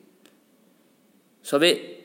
সবে 1.44 1.96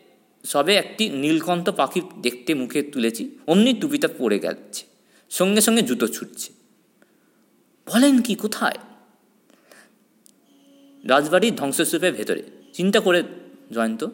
সবে 0.44 0.76
একটি 0.76 1.08
নীলকণ্ঠ 1.08 1.70
পাখি 1.70 2.00
দেখতে 2.22 2.54
মুখে 2.54 2.82
তুলেছি, 2.82 3.38
অমনি 3.46 3.72
টুপিটা 3.74 4.08
পড়ে 4.18 4.38
গেছে। 4.38 4.86
সঙ্গে 5.30 5.60
সঙ্গে 5.60 5.82
জুতো 5.82 6.06
ছুটছে। 6.06 6.63
বলেন 7.86 8.20
কি, 8.20 8.34
কোথায়? 8.34 8.78
রাজবাড়ির 11.04 11.54
ধ্বংসস্তূপের 11.56 12.12
ভেতরে। 12.12 12.42
চিন্তা 12.72 13.00
করে 13.00 13.22
জয়ন্ত 13.72 14.06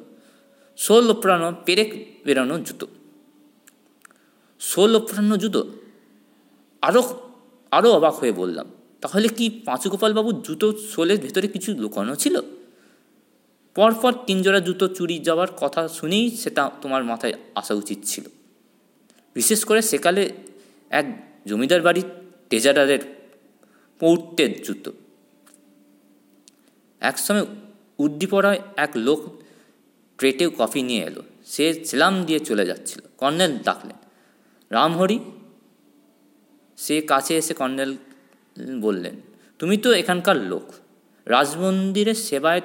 শোল 0.77 1.11
ওপরানো 1.11 1.53
পেরেক 1.65 2.21
বেরানো 2.25 2.59
জুতো। 2.59 2.87
শোল 4.61 4.97
ওপরানো 4.97 5.37
জুতো? 5.37 5.73
আরও 6.83 7.31
আরও 7.71 7.93
অবাক 7.93 8.15
হয়ে 8.15 8.33
বললাম, 8.33 8.71
তাহলে 9.01 9.29
কি 9.29 9.63
পাঁচুগোপালবাবুর 9.65 10.43
জুতো 10.43 10.73
শোলের 10.73 11.19
ভেতরে 11.21 11.49
কিছু 11.49 11.73
লুকানো 11.73 12.15
ছিল? 12.15 12.41
পরপর 13.75 14.13
তিনজোড়া 14.27 14.61
জুতো 14.61 14.89
চুরি 14.89 15.19
যাওয়ার 15.19 15.49
কথা 15.57 15.89
শুনেই 15.89 16.31
সেটা 16.31 16.71
তোমার 16.83 17.05
মাথায় 17.05 17.35
আসা 17.55 17.75
উচিত 17.75 17.99
ছিল। 18.05 18.25
বিশেষ 19.35 19.65
করে 19.65 19.83
সেকালে 19.83 20.33
এক 20.91 21.07
জমিদার 21.47 21.81
বাড়ির 21.81 22.05
ট্রেজারারের 22.49 23.20
পৌর্তের 24.01 24.53
জুতো। 24.65 24.91
একসময় 27.03 27.45
উদ্দীপনায় 27.99 28.61
এক 28.85 28.93
লোক 29.07 29.21
ট্রেটে 30.19 30.45
কফি 30.59 30.81
নিয়ে 30.89 31.03
এলো। 31.11 31.23
সে 31.53 31.65
সেলাম 31.89 32.15
দিয়ে 32.27 32.41
চলে 32.49 32.65
যাচ্ছিল। 32.71 33.01
কর্নেল 33.21 33.53
ডাকলেন, 33.67 33.99
রামহরি? 34.71 35.19
সে 36.79 36.97
কাছে 37.03 37.33
এসে 37.41 37.55
কর্নেল 37.61 37.91
বললেন, 38.81 39.15
তুমি 39.61 39.77
তো 39.85 39.89
এখানকার 39.93 40.37
লোক। 40.53 40.67
রাজমন্দিরের 41.27 42.19
সেবায় 42.27 42.63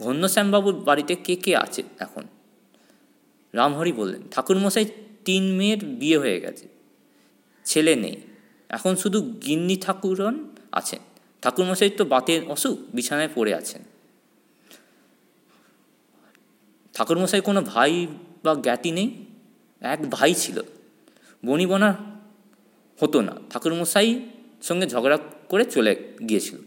ঘন্যশ্যামবাবুর 0.00 0.76
বাড়িতে 0.88 1.14
কে 1.26 1.34
কে 1.44 1.52
আছে 1.56 1.82
এখন? 2.04 2.24
রামহরি 3.54 3.92
বললেন, 3.92 4.22
ঠাকুরমশাই, 4.30 4.86
তিন 5.26 5.44
মেয়ের 5.58 5.80
বিয়ে 6.00 6.18
হয়ে 6.18 6.38
গেছে। 6.44 6.66
ছেলে 7.66 7.94
নেই। 8.04 8.16
এখন 8.72 8.96
শুধু 8.96 9.22
গিন্নি 9.22 9.76
ঠাকুরন 9.76 10.48
আছেন। 10.72 10.98
ঠাকুরমশাই 11.42 11.90
তো 11.90 12.04
বাতের 12.04 12.44
অসুখ 12.48 12.78
বিছানায় 12.94 13.28
পড়ে 13.34 13.54
আছেন। 13.54 13.82
ঠাকুরমশাই 16.92 17.40
কোনো 17.40 17.60
ভাই 17.62 18.06
বা 18.44 18.54
জ্ঞাতি 18.54 18.90
নেই? 18.90 19.24
এক 19.80 20.10
ভাই 20.10 20.34
ছিল। 20.34 20.62
বনিবনা 21.44 21.96
হতো 23.00 23.20
না। 23.20 23.32
ঠাকুরমশাই 23.50 24.20
সঙ্গে 24.62 24.86
ঝগড়া 24.86 25.18
করে 25.48 25.64
চলে 25.64 25.96
গিয়েছিল। 26.28 26.58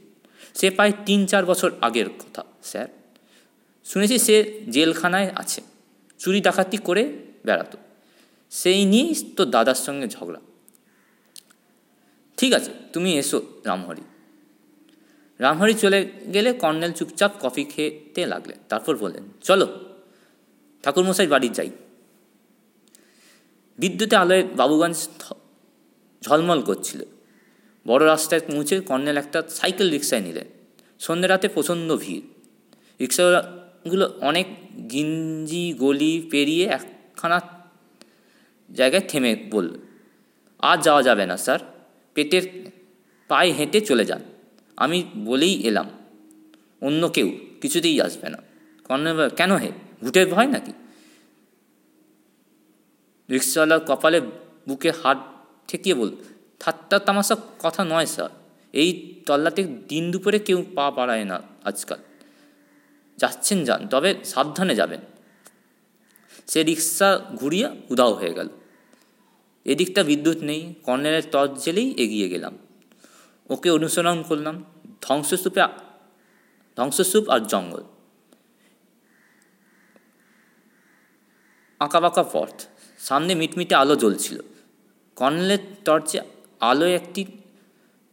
সে 0.55 0.69
প্রায় 0.69 0.93
তিন 1.05 1.25
চার 1.25 1.45
বছর 1.45 1.71
আগের 1.81 2.09
কথা, 2.09 2.43
স্যার। 2.63 2.87
শুনেছি 3.85 4.19
সে 4.19 4.61
জেলখানায় 4.71 5.29
আছে। 5.35 5.61
চুরি 6.19 6.41
ডাকাতি 6.41 6.77
করে 6.77 7.17
বেড়াতো। 7.45 7.77
সেই 8.49 8.85
নিয়েই 8.85 9.15
তো 9.35 9.45
দাদার 9.45 9.75
সঙ্গে 9.75 10.07
ঝগড়া। 10.07 10.39
ঠিক 12.37 12.51
আছে, 12.53 12.71
তুমি 12.93 13.09
এসো 13.21 13.37
রামহরি। 13.69 14.03
রামহরি 15.39 15.73
চলে 15.83 15.99
গেলে 16.33 16.49
কর্নেল 16.63 16.91
চুপচাপ 16.97 17.31
কফি 17.43 17.63
খেতে 17.73 18.21
লাগলেন 18.25 18.59
তারপর 18.69 18.93
বললেন, 19.03 19.23
চলো, 19.47 19.67
ঠাকুরমশাই 20.83 21.27
বাড়ি 21.27 21.49
যাই। 21.57 21.69
বিদ্যুতে 23.79 24.15
আলোয় 24.15 24.43
বাবুগঞ্জ 24.59 24.97
ঝলমল 26.21 26.59
করছিল। 26.61 26.99
বড় 27.85 28.03
রাস্তায় 28.05 28.41
পৌঁছে 28.47 28.75
কর্নেল 28.89 29.17
একটা 29.17 29.39
সাইকেল 29.49 29.87
রিক্সায় 29.89 30.23
নিলেন। 30.27 30.47
সন্ধ্যে 30.99 31.27
রাতে 31.27 31.47
প্রচণ্ড 31.47 31.89
ভিড়। 32.03 32.25
রিক্সাগুলো 33.01 34.05
অনেক 34.29 34.47
গিঞ্জি, 34.91 35.65
গলি 35.83 36.13
পেরিয়ে 36.31 36.65
একখানা 36.77 37.37
জায়গায় 38.69 39.05
থেমে 39.09 39.31
বলল 39.53 39.71
আর 40.59 40.77
যাওয়া 40.85 41.01
যাবে 41.03 41.25
না, 41.25 41.37
স্যার। 41.37 41.61
পেটের 42.15 42.45
পায়ে 43.29 43.51
হেঁটে 43.51 43.79
চলে 43.81 44.05
যান। 44.05 44.21
আমি 44.77 44.97
বলেই 45.27 45.55
এলাম, 45.69 45.87
অন্য 46.81 47.01
কেউ 47.15 47.27
কিছুতেই 47.61 47.97
আসবে 48.01 48.27
না। 48.33 48.39
কেন 49.39 49.51
হে? 49.63 49.71
ভুটের 50.01 50.27
ভয় 50.33 50.47
নাকি? 50.47 50.73
রিক্সাওয়ালার 53.29 53.81
কপালে 53.89 54.19
বুকে 54.67 54.91
হাত 55.01 55.19
ঠেকিয়ে 55.67 55.95
বল 55.99 56.09
ঠাট্টা 56.59 56.97
তামাশা 56.99 57.35
কথা 57.63 57.81
নয় 57.85 58.07
স্যার। 58.15 58.31
এই 58.73 58.89
তল্লাতে 59.25 59.61
দিন 59.89 60.03
দুপুরে 60.11 60.39
কেউ 60.39 60.59
পা 60.75 60.85
বাড়ায় 60.91 61.25
না 61.31 61.37
আজকাল। 61.63 61.99
যাচ্ছেন 63.17 63.59
যান, 63.67 63.81
তবে 63.87 64.09
সাবধানে 64.23 64.73
যাবেন। 64.75 65.01
সে 66.47 66.59
রিক্সা 66.63 67.09
ঘুরিয়ে 67.39 67.67
উদাও 67.89 68.13
হয়ে 68.13 68.33
গেল। 68.33 68.49
এদিকটা 69.65 70.03
বিদ্যুৎ 70.03 70.37
নেই, 70.37 70.73
কর্নেলের 70.83 71.25
টর্চ 71.31 71.65
জেলেই 71.65 71.93
এগিয়ে 71.97 72.29
গেলাম। 72.29 72.57
ওকে 73.49 73.69
অনুসরণ 73.71 74.23
করলাম, 74.23 74.63
ধ্বংসস্তূপে 75.01 75.61
ধ্বংসস্তূপ 76.77 77.29
আর 77.29 77.39
জঙ্গল। 77.39 77.83
আঁকাবাঁকা 81.79 82.23
পথ, 82.23 82.61
সামনে 82.99 83.35
মিটমিটে 83.35 83.75
আলো 83.75 83.95
জ্বলছিল। 83.95 84.39
কর্নেলের 85.15 85.59
টর্চে 85.85 86.19
আলোয় 86.59 86.95
একটি 86.95 87.25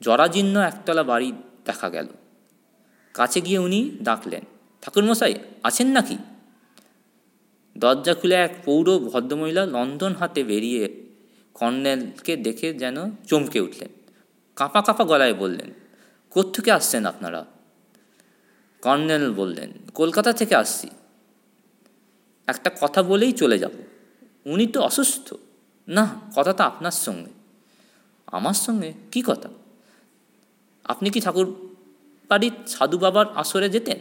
জরাজীর্ণ 0.00 0.56
একতলা 0.60 1.02
বাড়ি 1.02 1.32
দেখা 1.64 1.88
গেল। 1.90 2.06
কাছে 3.14 3.40
গিয়ে 3.40 3.58
উনি 3.58 3.80
ডাকলেন, 4.02 4.42
ঠাকুরমশাই, 4.82 5.34
আছেন 5.62 5.86
নাকি? 5.86 6.16
দরজা 7.76 8.14
খুলে 8.14 8.34
এক 8.34 8.52
পৌর 8.64 8.86
ভদ্রমহিলা 8.98 9.66
লন্ডন 9.66 10.14
হাতে 10.14 10.44
বেরিয়ে 10.44 11.11
কর্নেলকে 11.54 12.36
দেখে 12.36 12.74
যেন 12.74 13.10
চমকে 13.26 13.60
উঠলেন। 13.60 13.88
কাঁপা 14.56 14.82
কাঁপা 14.82 15.04
গলায় 15.04 15.34
বললেন, 15.34 15.70
কোত্থেকে 16.30 16.72
আসছেন 16.72 17.06
আপনারা? 17.06 17.44
কর্নেল 18.82 19.32
বললেন, 19.32 19.72
কলকাতা 19.94 20.32
থেকে 20.32 20.54
আসছি। 20.54 20.88
একটা 22.46 22.70
কথা 22.80 23.02
বলেই 23.02 23.32
চলে 23.32 23.58
যাব। 23.58 23.72
উনি 24.46 24.66
তো 24.66 24.80
অসুস্থ। 24.80 25.34
না 25.88 26.20
কথা 26.36 26.52
তো 26.52 26.64
আপনার 26.64 26.90
সঙ্গে। 26.90 27.30
আমার 28.26 28.54
সঙ্গে? 28.54 28.92
কি 29.12 29.22
কথা? 29.26 29.48
আপনি 30.84 31.10
কি 31.10 31.20
ঠাকুর 31.20 31.76
বাড়ির 32.28 32.52
সাধু 32.66 32.98
বাবার 32.98 33.26
আসরে 33.34 33.68
যেতেন? 33.68 33.98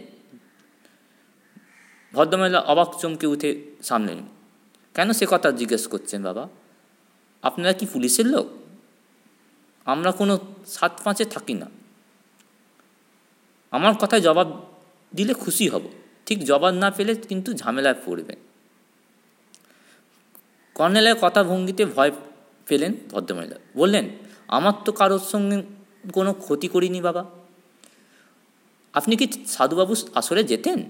ভদ্রমহিলা 2.14 2.60
অবাক 2.60 3.00
চমকে 3.00 3.28
উঠে 3.28 3.64
সামলেন 3.84 4.18
কেন 4.94 5.12
সে 5.12 5.26
কথা 5.30 5.52
জিজ্ঞেস 5.52 5.88
করছেন 5.88 6.24
বাবা? 6.24 6.50
আপনারা 7.42 7.74
কি 7.74 7.86
পুলিশের 7.86 8.28
লোক? 8.28 8.48
আমরা 9.86 10.12
কোনো 10.12 10.40
সাত 10.66 11.02
পাঁচে 11.04 11.26
থাকি 11.26 11.54
না। 11.54 11.70
আমার 13.72 13.94
কথায় 13.96 14.22
জবাব 14.22 14.62
দিলে 15.16 15.34
খুশি 15.34 15.70
হব। 15.70 15.82
ঠিক 16.26 16.44
জবাব 16.44 16.74
না 16.74 16.92
পেলে 16.92 17.16
কিন্তু 17.16 17.54
ঝামেলায় 17.54 17.96
পড়বে। 18.06 18.36
কর্নেলের 20.76 21.16
কথা 21.22 21.44
ভঙ্গিতে 21.44 21.86
ভয় 21.86 22.12
পেলেন 22.66 22.94
ভদ্রমহিলা। 23.12 23.56
বললেন, 23.76 24.10
আমার 24.48 24.74
তো 24.86 24.92
কারোর 24.92 25.20
সঙ্গে 25.20 25.64
কোনো 26.14 26.34
ক্ষতি 26.34 26.68
করিনি 26.68 27.02
বাবা। 27.02 27.26
আপনি 28.94 29.16
কি 29.16 29.46
সাধুবাবু 29.48 29.96
আসরে 30.16 30.44
যেতেন? 30.44 30.84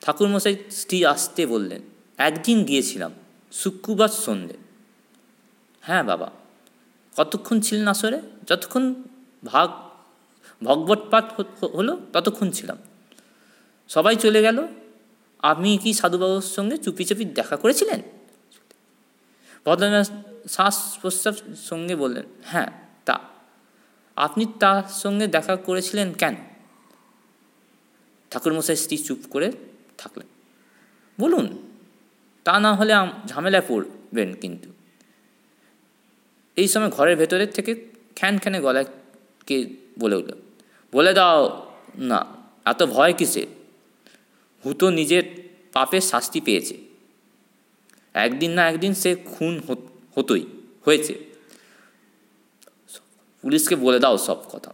ঠাকুরমশাই 0.00 0.56
স্ত্রী 0.70 1.04
আসতে 1.04 1.46
বললেন, 1.46 1.82
একদিন 2.18 2.64
গিয়েছিলাম, 2.64 3.12
শুক্রবার 3.52 4.08
সন্ধে। 4.08 4.61
হ্যাঁ 5.82 6.04
বাবা। 6.04 6.30
কতক্ষণ 7.16 7.60
ছিলেন 7.60 7.88
আসরে? 7.88 8.20
যতক্ষণ 8.48 8.94
ভাগ 9.44 9.70
ভগবত 10.64 11.00
পাঠ 11.10 11.40
হলো 11.62 12.00
ততক্ষণ 12.12 12.50
ছিলাম। 12.50 12.78
সবাই 13.88 14.16
চলে 14.16 14.42
গেল। 14.42 14.66
আপনি 15.38 15.78
কি 15.78 15.92
সাধুবাবুর 15.92 16.40
সঙ্গে 16.40 16.76
চুপি 16.76 17.04
চুপি 17.04 17.24
দেখা 17.24 17.56
করেছিলেন? 17.56 18.02
ভদ্রনাথ 19.66 20.10
শ্বাস 20.48 20.98
প্রশ্বাস 21.00 21.42
সঙ্গে 21.68 21.96
বললেন 21.96 22.24
হ্যাঁ 22.44 22.72
তা। 23.04 23.20
আপনি 24.16 24.46
তার 24.60 24.82
সঙ্গে 24.90 25.26
দেখা 25.26 25.56
করেছিলেন 25.56 26.12
কেন? 26.12 26.36
ঠাকুরমশাই 28.30 28.76
স্ত্রী 28.76 28.98
চুপ 28.98 29.18
করে 29.30 29.52
থাকলেন। 29.98 30.26
বলুন, 31.20 31.58
তা 32.44 32.60
না 32.60 32.74
হলে 32.74 32.92
ঝামেলায় 33.26 33.62
পড়বেন 33.68 34.34
কিন্তু। 34.34 34.71
এই 36.56 36.68
সময় 36.72 36.90
ঘরের 36.96 37.16
ভেতরের 37.20 37.50
থেকে 37.56 37.72
খ্যান 38.18 38.34
খ্যানে 38.42 38.58
গলায় 38.66 38.88
কে 39.48 39.56
বলে 39.98 40.14
উঠল, 40.20 40.32
বলে 40.92 41.12
দাও 41.18 41.40
না, 42.10 42.20
এত 42.72 42.80
ভয় 42.94 43.12
কিসে 43.18 43.42
হুতো 44.64 44.86
নিজের 44.98 45.24
পাপের 45.74 46.04
শাস্তি 46.10 46.40
পেয়েছে। 46.46 46.76
একদিন 48.14 48.50
না 48.56 48.62
একদিন 48.70 48.92
সে 49.02 49.10
খুন 49.32 49.54
হতোই, 50.14 50.42
হয়েছে। 50.86 51.14
পুলিশকে 53.44 53.74
বলে 53.84 53.98
দাও 54.04 54.16
সব 54.28 54.38
কথা। 54.52 54.70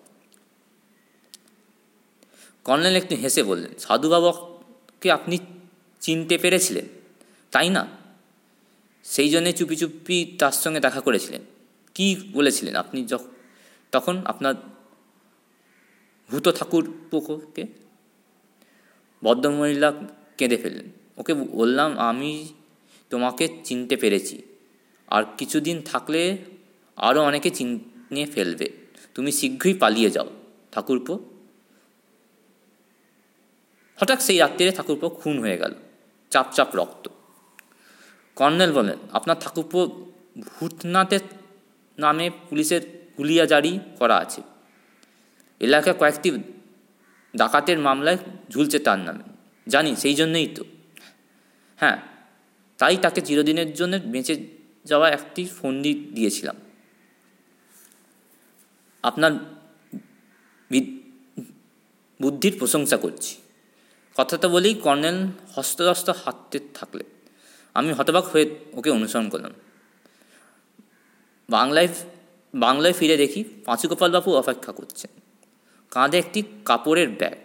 কর্নেল 2.67 2.95
একটু 3.01 3.15
হেসে 3.23 3.43
বললেন 3.51 3.73
সাধু 3.85 4.07
বাবাকে 4.13 5.09
আপনি 5.19 5.37
চিনতে 6.03 6.35
পেরেছিলেন, 6.43 6.87
তাই 7.53 7.69
না? 7.77 7.83
সেই 9.05 9.29
জন্যে 9.35 9.51
চুপি 9.59 9.75
চুপি 9.81 10.17
তার 10.41 10.55
সঙ্গে 10.63 10.81
দেখা 10.87 11.01
করেছিলেন। 11.07 11.43
কি 11.99 12.31
বলেছিলেন? 12.33 12.77
আপনি 12.77 13.05
যখন 13.05 13.31
তখন 13.93 14.23
আপনার 14.25 14.55
ভূত 16.31 16.51
ঠাকুর 16.57 16.85
পোকোকে 17.11 17.67
ভদ্রমহিলা 19.23 19.93
কেঁদে 20.39 20.57
ফেললেন। 20.57 20.91
ওকে 21.17 21.35
বললাম, 21.35 21.99
আমি 21.99 22.49
তোমাকে 23.11 23.49
চিনতে 23.65 23.97
পেরেছি। 23.97 24.43
আর 25.07 25.25
কিছুদিন 25.39 25.83
থাকলে 25.83 26.39
আরও 26.97 27.23
অনেকে 27.23 27.51
চিনে 27.51 28.27
ফেলবে। 28.27 28.71
তুমি 29.15 29.33
শীঘ্রই 29.33 29.75
পালিয়ে 29.75 30.11
যাও, 30.11 30.31
ঠাকুরপো। 30.73 31.19
হঠাৎ 33.97 34.23
সেই 34.23 34.39
রাত্রিরে 34.39 34.73
ঠাকুরপো 34.73 35.09
খুন 35.09 35.39
হয়ে 35.39 35.59
গেল। 35.59 35.75
চাপ 36.31 36.47
চাপ 36.53 36.77
রক্ত। 36.77 37.09
কর্নেল 38.37 38.73
বলেন 38.73 38.99
আপনার 39.13 39.37
ঠাকুরপো 39.41 40.07
ভূতনাথের 40.41 41.21
নামে 41.99 42.31
পুলিশের 42.51 42.81
হুলিয়া 43.19 43.47
জারি 43.47 43.81
করা 43.99 44.17
আছে। 44.17 44.43
এলাকায় 45.61 45.97
কয়েকটি 45.99 46.31
ডাকাতের 47.37 47.79
মামলায় 47.79 48.19
ঝুলছে 48.51 48.79
তার 48.79 48.99
নামে। 48.99 49.23
জানি, 49.69 49.97
সেই 49.97 50.15
জন্যই 50.15 50.47
তো। 50.47 50.65
হ্যাঁ 51.77 52.03
তাই 52.79 52.97
তাকে 52.97 53.21
চিরদিনের 53.21 53.75
জন্য 53.75 53.97
বেঁচে 54.05 54.47
যাওয়া 54.85 55.11
একটি 55.11 55.45
ফন্দি 55.45 55.95
দিয়েছিলাম। 55.95 56.57
আপনার 59.03 59.33
বুদ্ধির 62.23 62.55
প্রশংসা 62.59 62.97
করছি। 62.97 63.37
কথাটা 64.17 64.49
বলেই 64.49 64.75
কর্নেল 64.75 65.27
হস্তদস্ত 65.55 66.11
হাঁটতে 66.11 66.59
থাকলে 66.75 67.05
আমি 67.75 67.93
হতবাক 67.93 68.25
হয়ে 68.25 68.55
ওকে 68.73 68.91
অনুসরণ 68.91 69.29
করলাম। 69.29 69.53
বাংলায় 71.51 71.89
বাংলায় 72.55 72.93
ফিরে 72.93 73.17
দেখি 73.17 73.45
পাঁচুগোপালবাবু 73.65 74.37
অপেক্ষা 74.37 74.73
করছেন। 74.73 75.11
কাঁধে 75.91 76.19
একটি 76.19 76.43
কাপড়ের 76.65 77.09
ব্যাগ। 77.09 77.39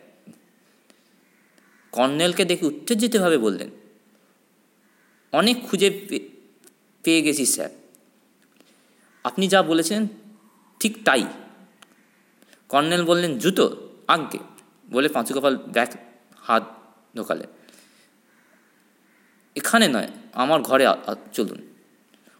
কর্নেলকে 1.92 2.46
দেখে 2.46 2.66
উত্তেজিতভাবে 2.66 3.38
বললেন, 3.38 3.70
অনেক 5.32 5.68
খুঁজে 5.68 5.90
পেয়ে 7.04 7.22
গেছি, 7.22 7.46
স্যার। 7.46 7.70
আপনি 9.24 9.48
যা 9.48 9.64
বলেছেন 9.64 10.08
ঠিক 10.80 11.04
তাই। 11.06 11.24
কর্নেল 12.70 13.06
বললেন, 13.06 13.38
জুতো, 13.40 13.66
আজ্ঞে। 14.08 14.40
বলে 14.92 15.08
পাঁচু 15.10 15.34
কপাল 15.34 15.58
ব্যাগ 15.58 15.90
হাত 16.42 16.64
ঢোকালেন। 17.16 17.50
এখানে 19.56 19.88
নয়, 19.88 20.10
আমার 20.34 20.62
ঘরে 20.62 20.86
চলুন। 21.34 21.73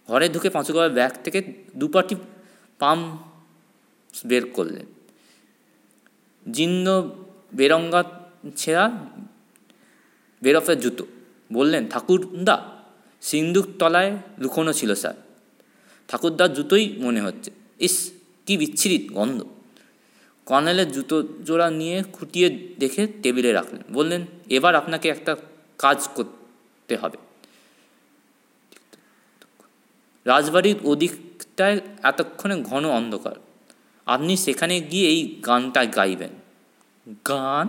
ঘরে 0.08 0.30
ঢুকে 0.30 0.50
পাঁচু 0.50 0.74
কপাল 0.74 0.90
ব্যাগ 0.90 1.24
থেকে 1.24 1.54
দুপাটি 1.76 2.16
পাম 2.80 3.18
বের 4.26 4.50
করলেন। 4.50 4.86
জীর্ণ 6.52 7.10
বেরঙ্গা 7.54 8.04
ছেঁড়া 8.56 8.92
বেরফের 10.42 10.80
জুতো। 10.80 11.06
বললেন, 11.54 11.88
ঠাকুরদা, 11.88 12.70
সিন্দুক 13.22 13.66
তলায় 13.80 14.18
লুকোনো 14.40 14.74
ছিল, 14.74 14.96
স্যার। 14.96 15.14
ঠাকুরদার 16.08 16.54
জুতোই 16.54 16.96
মনে 17.00 17.22
হচ্ছে। 17.22 17.52
ইস, 17.80 18.12
কি 18.46 18.58
বিচ্ছিরি 18.58 19.10
গন্ধ। 19.12 19.46
কর্নেলের 20.46 20.92
জুতো 20.92 21.24
জোড়া 21.46 21.72
নিয়ে 21.72 22.04
খুঁটিয়ে 22.14 22.74
দেখে 22.80 23.08
টেবিলে 23.24 23.52
রাখলেন। 23.52 23.82
বললেন, 23.94 24.26
এবার 24.50 24.76
আপনাকে 24.76 25.10
একটা 25.10 25.36
কাজ 25.78 26.10
করতে 26.16 26.98
হবে। 26.98 27.33
রাজবাড়ির 30.26 30.76
ওদিকটায় 30.84 31.80
এতক্ষণে 32.04 32.62
ঘন 32.62 32.86
অন্ধকার। 32.86 33.36
আপনি 34.06 34.38
সেখানে 34.38 34.82
গিয়ে 34.82 35.10
এই 35.10 35.42
গানটা 35.46 35.86
গাইবেন। 35.86 36.30
গান? 37.30 37.68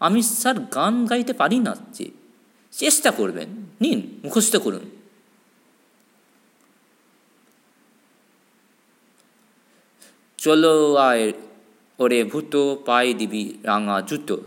আমি 0.00 0.22
স্যার 0.22 0.58
গান 0.58 1.06
গাইতে 1.06 1.32
পারি 1.32 1.58
না 1.58 1.76
যে। 1.92 2.10
চেষ্টা 2.72 3.10
করবেন। 3.10 3.48
নিন, 3.80 4.20
মুখস্থ 4.24 4.56
করুন। 4.56 4.90
চলো 10.38 10.94
আয় 10.94 11.32
ওরে 11.98 12.24
ভূত 12.24 12.74
পায়ে 12.74 13.14
দিবি 13.14 13.54
রাঙা 13.62 14.00
জুতো। 14.00 14.42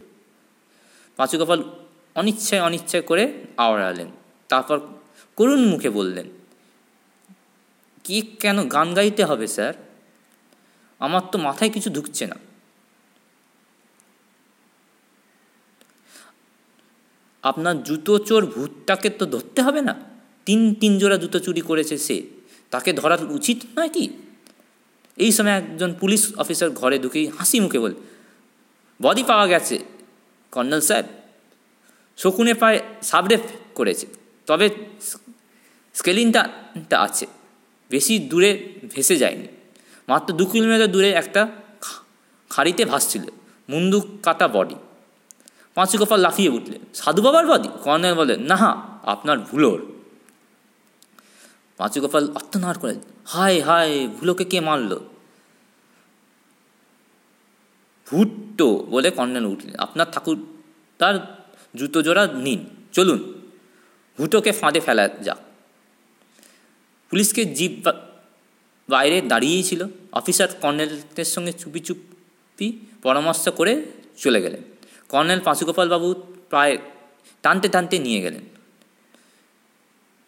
পাঁচু 1.15 1.39
কপাল 1.39 1.63
অনিচ্ছায় 2.15 2.61
অনিচ্ছায় 2.61 3.03
করে 3.03 3.33
আওড়ালেন। 3.57 4.07
তারপর 4.47 4.79
করুণ 5.35 5.65
মুখে 5.65 5.89
বললেন 5.89 6.29
কি 8.05 8.17
কেন 8.41 8.57
গান 8.75 8.87
গাইতে 8.97 9.23
হবে, 9.29 9.45
স্যার? 9.55 9.73
আমার 11.01 11.23
তো 11.31 11.37
মাথায় 11.47 11.71
কিছু 11.75 11.89
ঢুকছে 11.97 12.25
না। 12.31 12.37
আপনার 17.43 17.75
জুতো 17.87 18.13
চোর 18.27 18.43
ভূতটাকে 18.53 19.09
তো 19.19 19.25
ধরতে 19.33 19.59
হবে 19.67 19.81
না? 19.89 19.93
তিন 20.47 20.59
তিন 20.81 20.91
জোড়া 21.01 21.17
জুতো 21.23 21.37
চুরি 21.45 21.61
করেছে 21.69 21.95
সে। 22.07 22.17
তাকে 22.73 22.89
ধরার 22.99 23.21
উচিত 23.37 23.59
নয় 23.75 23.91
কি? 23.95 24.05
এই 25.17 25.31
সময় 25.35 25.55
একজন 25.61 25.91
পুলিশ 26.01 26.21
অফিসার 26.43 26.69
ঘরে 26.79 26.97
ঢুকেই 27.03 27.25
হাসি 27.37 27.57
মুখে 27.63 27.79
বল 27.83 27.93
বডি 28.99 29.23
পাওয়া 29.29 29.45
গেছে, 29.53 29.77
কর্নেল 30.53 30.81
সাহেব 30.89 31.07
শকুনে 32.17 32.53
পায়ে 32.61 32.79
সাবরে 33.09 33.37
করেছে, 33.77 34.05
তবে 34.47 34.67
স্কেলিনটা 35.95 36.41
আছে। 37.07 37.25
বেশি 37.93 38.13
দূরে 38.31 38.51
ভেসে 38.93 39.15
যায়নি। 39.23 39.47
মাত্র 40.09 40.29
দু 40.39 40.43
কিলোমিটার 40.51 40.89
দূরে 40.95 41.09
একটা 41.21 41.41
খাড়িতে 42.51 42.83
ভাসছিল 42.91 43.25
মুন্দু 43.71 43.99
কাটা 44.25 44.47
বডি 44.55 44.77
পাঁচু 45.77 45.95
কপাল 46.01 46.19
লাফিয়ে 46.25 46.51
উঠলেন 46.57 46.81
সাধু 46.99 47.21
বাবার 47.25 47.45
বডি 47.51 47.69
কর্নেল 47.85 48.13
বলে 48.19 48.33
নাহা 48.49 48.71
আপনার 49.13 49.37
ভুলোর। 49.47 49.79
পাঁচু 51.79 51.97
কপাল 52.03 52.23
আত্মনার 52.39 52.77
করেন 52.81 52.99
হায় 53.31 53.57
হায়, 53.67 53.95
ভুলোকে 54.15 54.45
কে 54.51 54.59
মারল? 54.67 54.91
ভুট্টো 58.07 58.67
বলে 58.93 59.09
কর্নেল 59.17 59.45
উঠলেন, 59.53 59.75
আপনার 59.85 60.07
ঠাকুর, 60.13 60.37
তার 60.99 61.15
জুতো 61.75 61.99
জোড়া 62.05 62.23
নিন, 62.45 62.59
চলুন। 62.95 63.19
ভুটোকে 64.17 64.51
ফাঁদে 64.59 64.79
ফেলা 64.85 65.03
যাক। 65.27 65.39
পুলিশকে 67.13 67.43
জিপ 67.57 67.87
বাইরে 68.89 69.17
দাঁড়িয়েই 69.31 69.63
ছিল। 69.63 69.81
অফিসার 70.19 70.47
কর্নেলের 70.61 71.29
সঙ্গে 71.35 71.53
চুপি 71.61 71.79
চুপি 71.79 72.67
পরামর্শ 73.03 73.49
করে 73.49 73.73
চলে 74.17 74.41
গেলেন। 74.41 74.61
কর্নেল 75.09 75.39
পাঁচুগোপালবাবু 75.39 76.13
প্রায় 76.49 76.77
টানতে 77.43 77.67
টানতে 77.69 77.99
নিয়ে 77.99 78.21
গেলেন। 78.21 78.43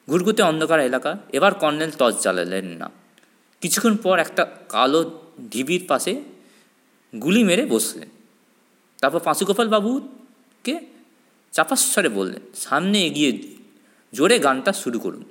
ঘুরঘুতে 0.10 0.42
অন্ধকার 0.44 0.80
এলাকা, 0.80 1.12
এবার 1.34 1.54
কর্নেল 1.54 1.92
টর্চ 1.92 2.16
জ্বালালেন 2.22 2.66
না। 2.66 2.88
কিছুক্ষণ 3.62 3.96
পর 3.98 4.20
একটা 4.20 4.44
কালো 4.70 5.02
ঢিবির 5.52 5.84
পাশে 5.88 6.14
গুলি 7.14 7.44
মেরে 7.44 7.66
বসলেন। 7.66 8.10
তারপর 9.02 9.20
পাঁচুগোপাল 9.20 9.68
বাবুকে 9.68 10.76
চাপাস্বরে 11.52 12.10
বললেন, 12.10 12.42
সামনে 12.56 12.98
এগিয়ে 13.06 13.32
জোরে 14.14 14.40
গানটা 14.40 14.74
শুরু 14.74 15.00
করুন। 15.00 15.24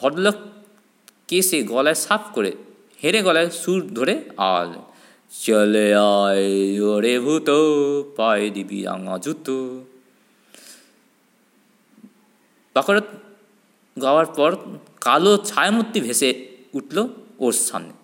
ভদ্রলোক 0.00 0.36
কেসে 1.28 1.58
গলায় 1.72 1.98
সাফ 2.04 2.22
করে 2.34 2.52
হেরে 3.02 3.20
গলায় 3.22 3.50
সুর 3.50 3.80
ধরে 3.96 4.14
আওয়াজ 4.36 4.70
চলে 5.44 5.88
আয় 5.94 6.46
ওরে 6.92 7.14
ভূত, 7.20 7.48
পায়ে 8.16 8.48
দিবি 8.50 8.80
আঙা 8.86 9.16
জুতো। 9.18 9.56
বাকরত 12.74 13.08
গাওয়ার 14.02 14.26
পর 14.26 14.50
কালো 15.00 15.32
ছায়ামূর্তি 15.48 15.98
ভেসে 16.00 16.30
উঠল 16.74 16.96
ওর 17.44 17.54
সামনে। 17.68 17.94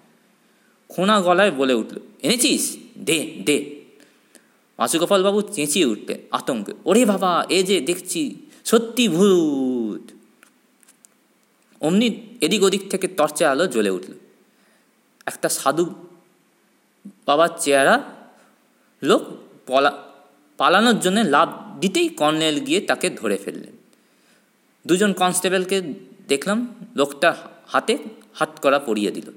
খোনা 0.91 1.17
গলায় 1.21 1.53
বলে 1.61 1.75
উঠল, 1.75 1.97
এনেছিস? 2.23 2.63
দে 2.99 3.19
দে। 3.47 3.57
বাবু 5.27 5.41
চেঁচিয়ে 5.57 5.87
উঠলেন 5.93 6.19
আতঙ্কে, 6.31 6.73
ওরে 6.85 7.03
বাবা, 7.13 7.33
এ 7.57 7.59
যে 7.69 7.77
দেখছি, 7.81 8.21
সত্যি 8.65 9.05
ভূত। 9.09 9.82
অমনি 11.87 12.09
এদিক 12.45 12.63
ওদিক 12.67 12.83
থেকে 12.93 13.07
টর্চে 13.19 13.45
আলো 13.53 13.65
জ্বলে 13.75 13.91
উঠল। 13.91 14.13
একটা 15.31 15.49
সাধু 15.59 15.85
বাবার 17.27 17.53
চেহারা 17.63 17.95
লোক 19.03 19.23
পলা, 19.69 19.91
পালানোর 20.59 20.99
জন্য 21.05 21.19
লাভ 21.35 21.49
দিতেই 21.81 22.09
কর্নেল 22.21 22.57
গিয়ে 22.67 22.81
তাকে 22.91 23.07
ধরে 23.21 23.37
ফেললেন। 23.45 23.75
দুজন 24.87 25.11
কনস্টেবলকে 25.21 25.77
দেখলাম, 26.29 26.59
লোকটা 26.97 27.31
হাতে 27.73 27.95
হাত 28.39 28.53
করা 28.63 28.79
পরিয়ে 28.79 29.11
দিল। 29.11 29.29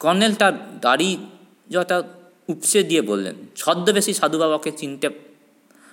কর্নেল 0.00 0.32
তার 0.40 0.54
দাড়ি 0.80 1.10
যটা 1.70 1.96
উপসে 2.52 2.80
দিয়ে 2.90 3.02
বললেন, 3.02 3.36
ছদ্মবেশী 3.60 4.12
সাধু 4.20 4.36
বাবাকে 4.42 4.70
চিনতে 4.80 5.06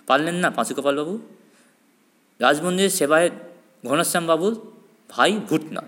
পারলেন 0.08 0.36
না 0.44 0.50
পাঁচুকপালবাবু 0.58 1.14
রাজমন্দিরের 2.40 2.94
সেবায় 3.00 3.30
ঘনশ্যামবাবুর 3.86 4.54
ভাই 5.10 5.32
ভূতনাথ 5.50 5.86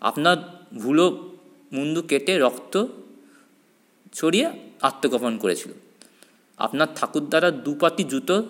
আপনার 0.00 0.36
ভুলো 0.78 1.06
মুন্ডু 1.72 2.02
কেটে 2.02 2.38
রক্ত 2.38 2.86
ছড়িয়ে 4.12 4.50
আত্মগোপন 4.82 5.38
করেছিল। 5.38 5.72
আপনার 6.58 6.88
ঠাকুর 6.96 7.24
দ্বারা 7.28 7.50
দুপাতি 7.50 8.04
জুতো 8.04 8.44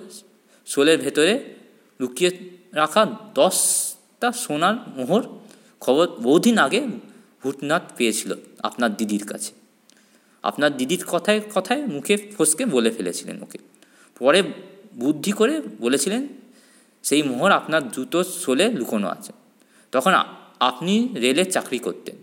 শোলের 0.67 0.99
ভেতরে 0.99 1.55
লুকিয়ে 2.01 2.31
রাখা 2.73 3.07
দশটা 3.35 4.33
সোনার 4.33 4.75
মোহর 4.97 5.23
খবর 5.81 6.07
বহুদিন 6.07 6.59
আগে 6.59 6.87
ভূতনাথ 7.43 7.83
পেয়েছিল 7.97 8.35
আপনার 8.63 8.97
দিদির 8.97 9.27
কাছে। 9.27 9.53
আপনার 10.43 10.77
দিদির 10.77 11.05
কথায় 11.05 11.41
কথায় 11.55 11.87
মুখে 11.87 12.17
ফসকে 12.17 12.65
বলে 12.67 12.91
ফেলেছিলেন 12.91 13.43
ওকে। 13.43 13.59
পরে 14.19 14.43
বুদ্ধি 14.95 15.33
করে 15.33 15.63
বলেছিলেন, 15.81 16.29
সেই 17.03 17.23
মোহর 17.23 17.51
আপনার 17.51 17.89
জুতো 17.89 18.25
সোলে 18.25 18.73
লুকোনো 18.73 19.09
আছে। 19.09 19.33
তখন 19.93 20.15
আপনি 20.61 21.09
রেলে 21.15 21.45
চাকরি 21.45 21.79
করতেন। 21.79 22.17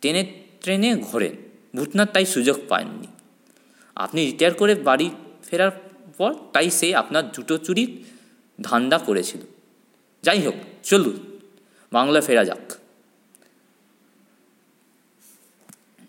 ট্রেনে 0.00 0.32
ট্রেনে 0.60 0.96
ঘোরেন। 0.96 1.32
ভূতনাথ 1.76 2.12
তাই 2.12 2.26
সুযোগ 2.26 2.58
পাননি। 2.68 3.06
আপনি 3.94 4.26
রিটায়ার 4.26 4.54
করে 4.54 4.74
বাড়ি 4.74 5.10
ফেরার 5.42 5.70
পর 6.18 6.34
তাই 6.52 6.70
সে 6.70 6.96
আপনার 6.96 7.32
জুটো 7.32 7.58
চুরির 7.58 8.02
ধান্দা 8.62 8.98
করেছিল। 8.98 9.40
যাই 10.22 10.42
হোক, 10.42 10.54
চলুন। 10.82 11.38
বাংলা 11.92 12.20
ফেরা 12.20 12.44
যাক। 12.44 12.72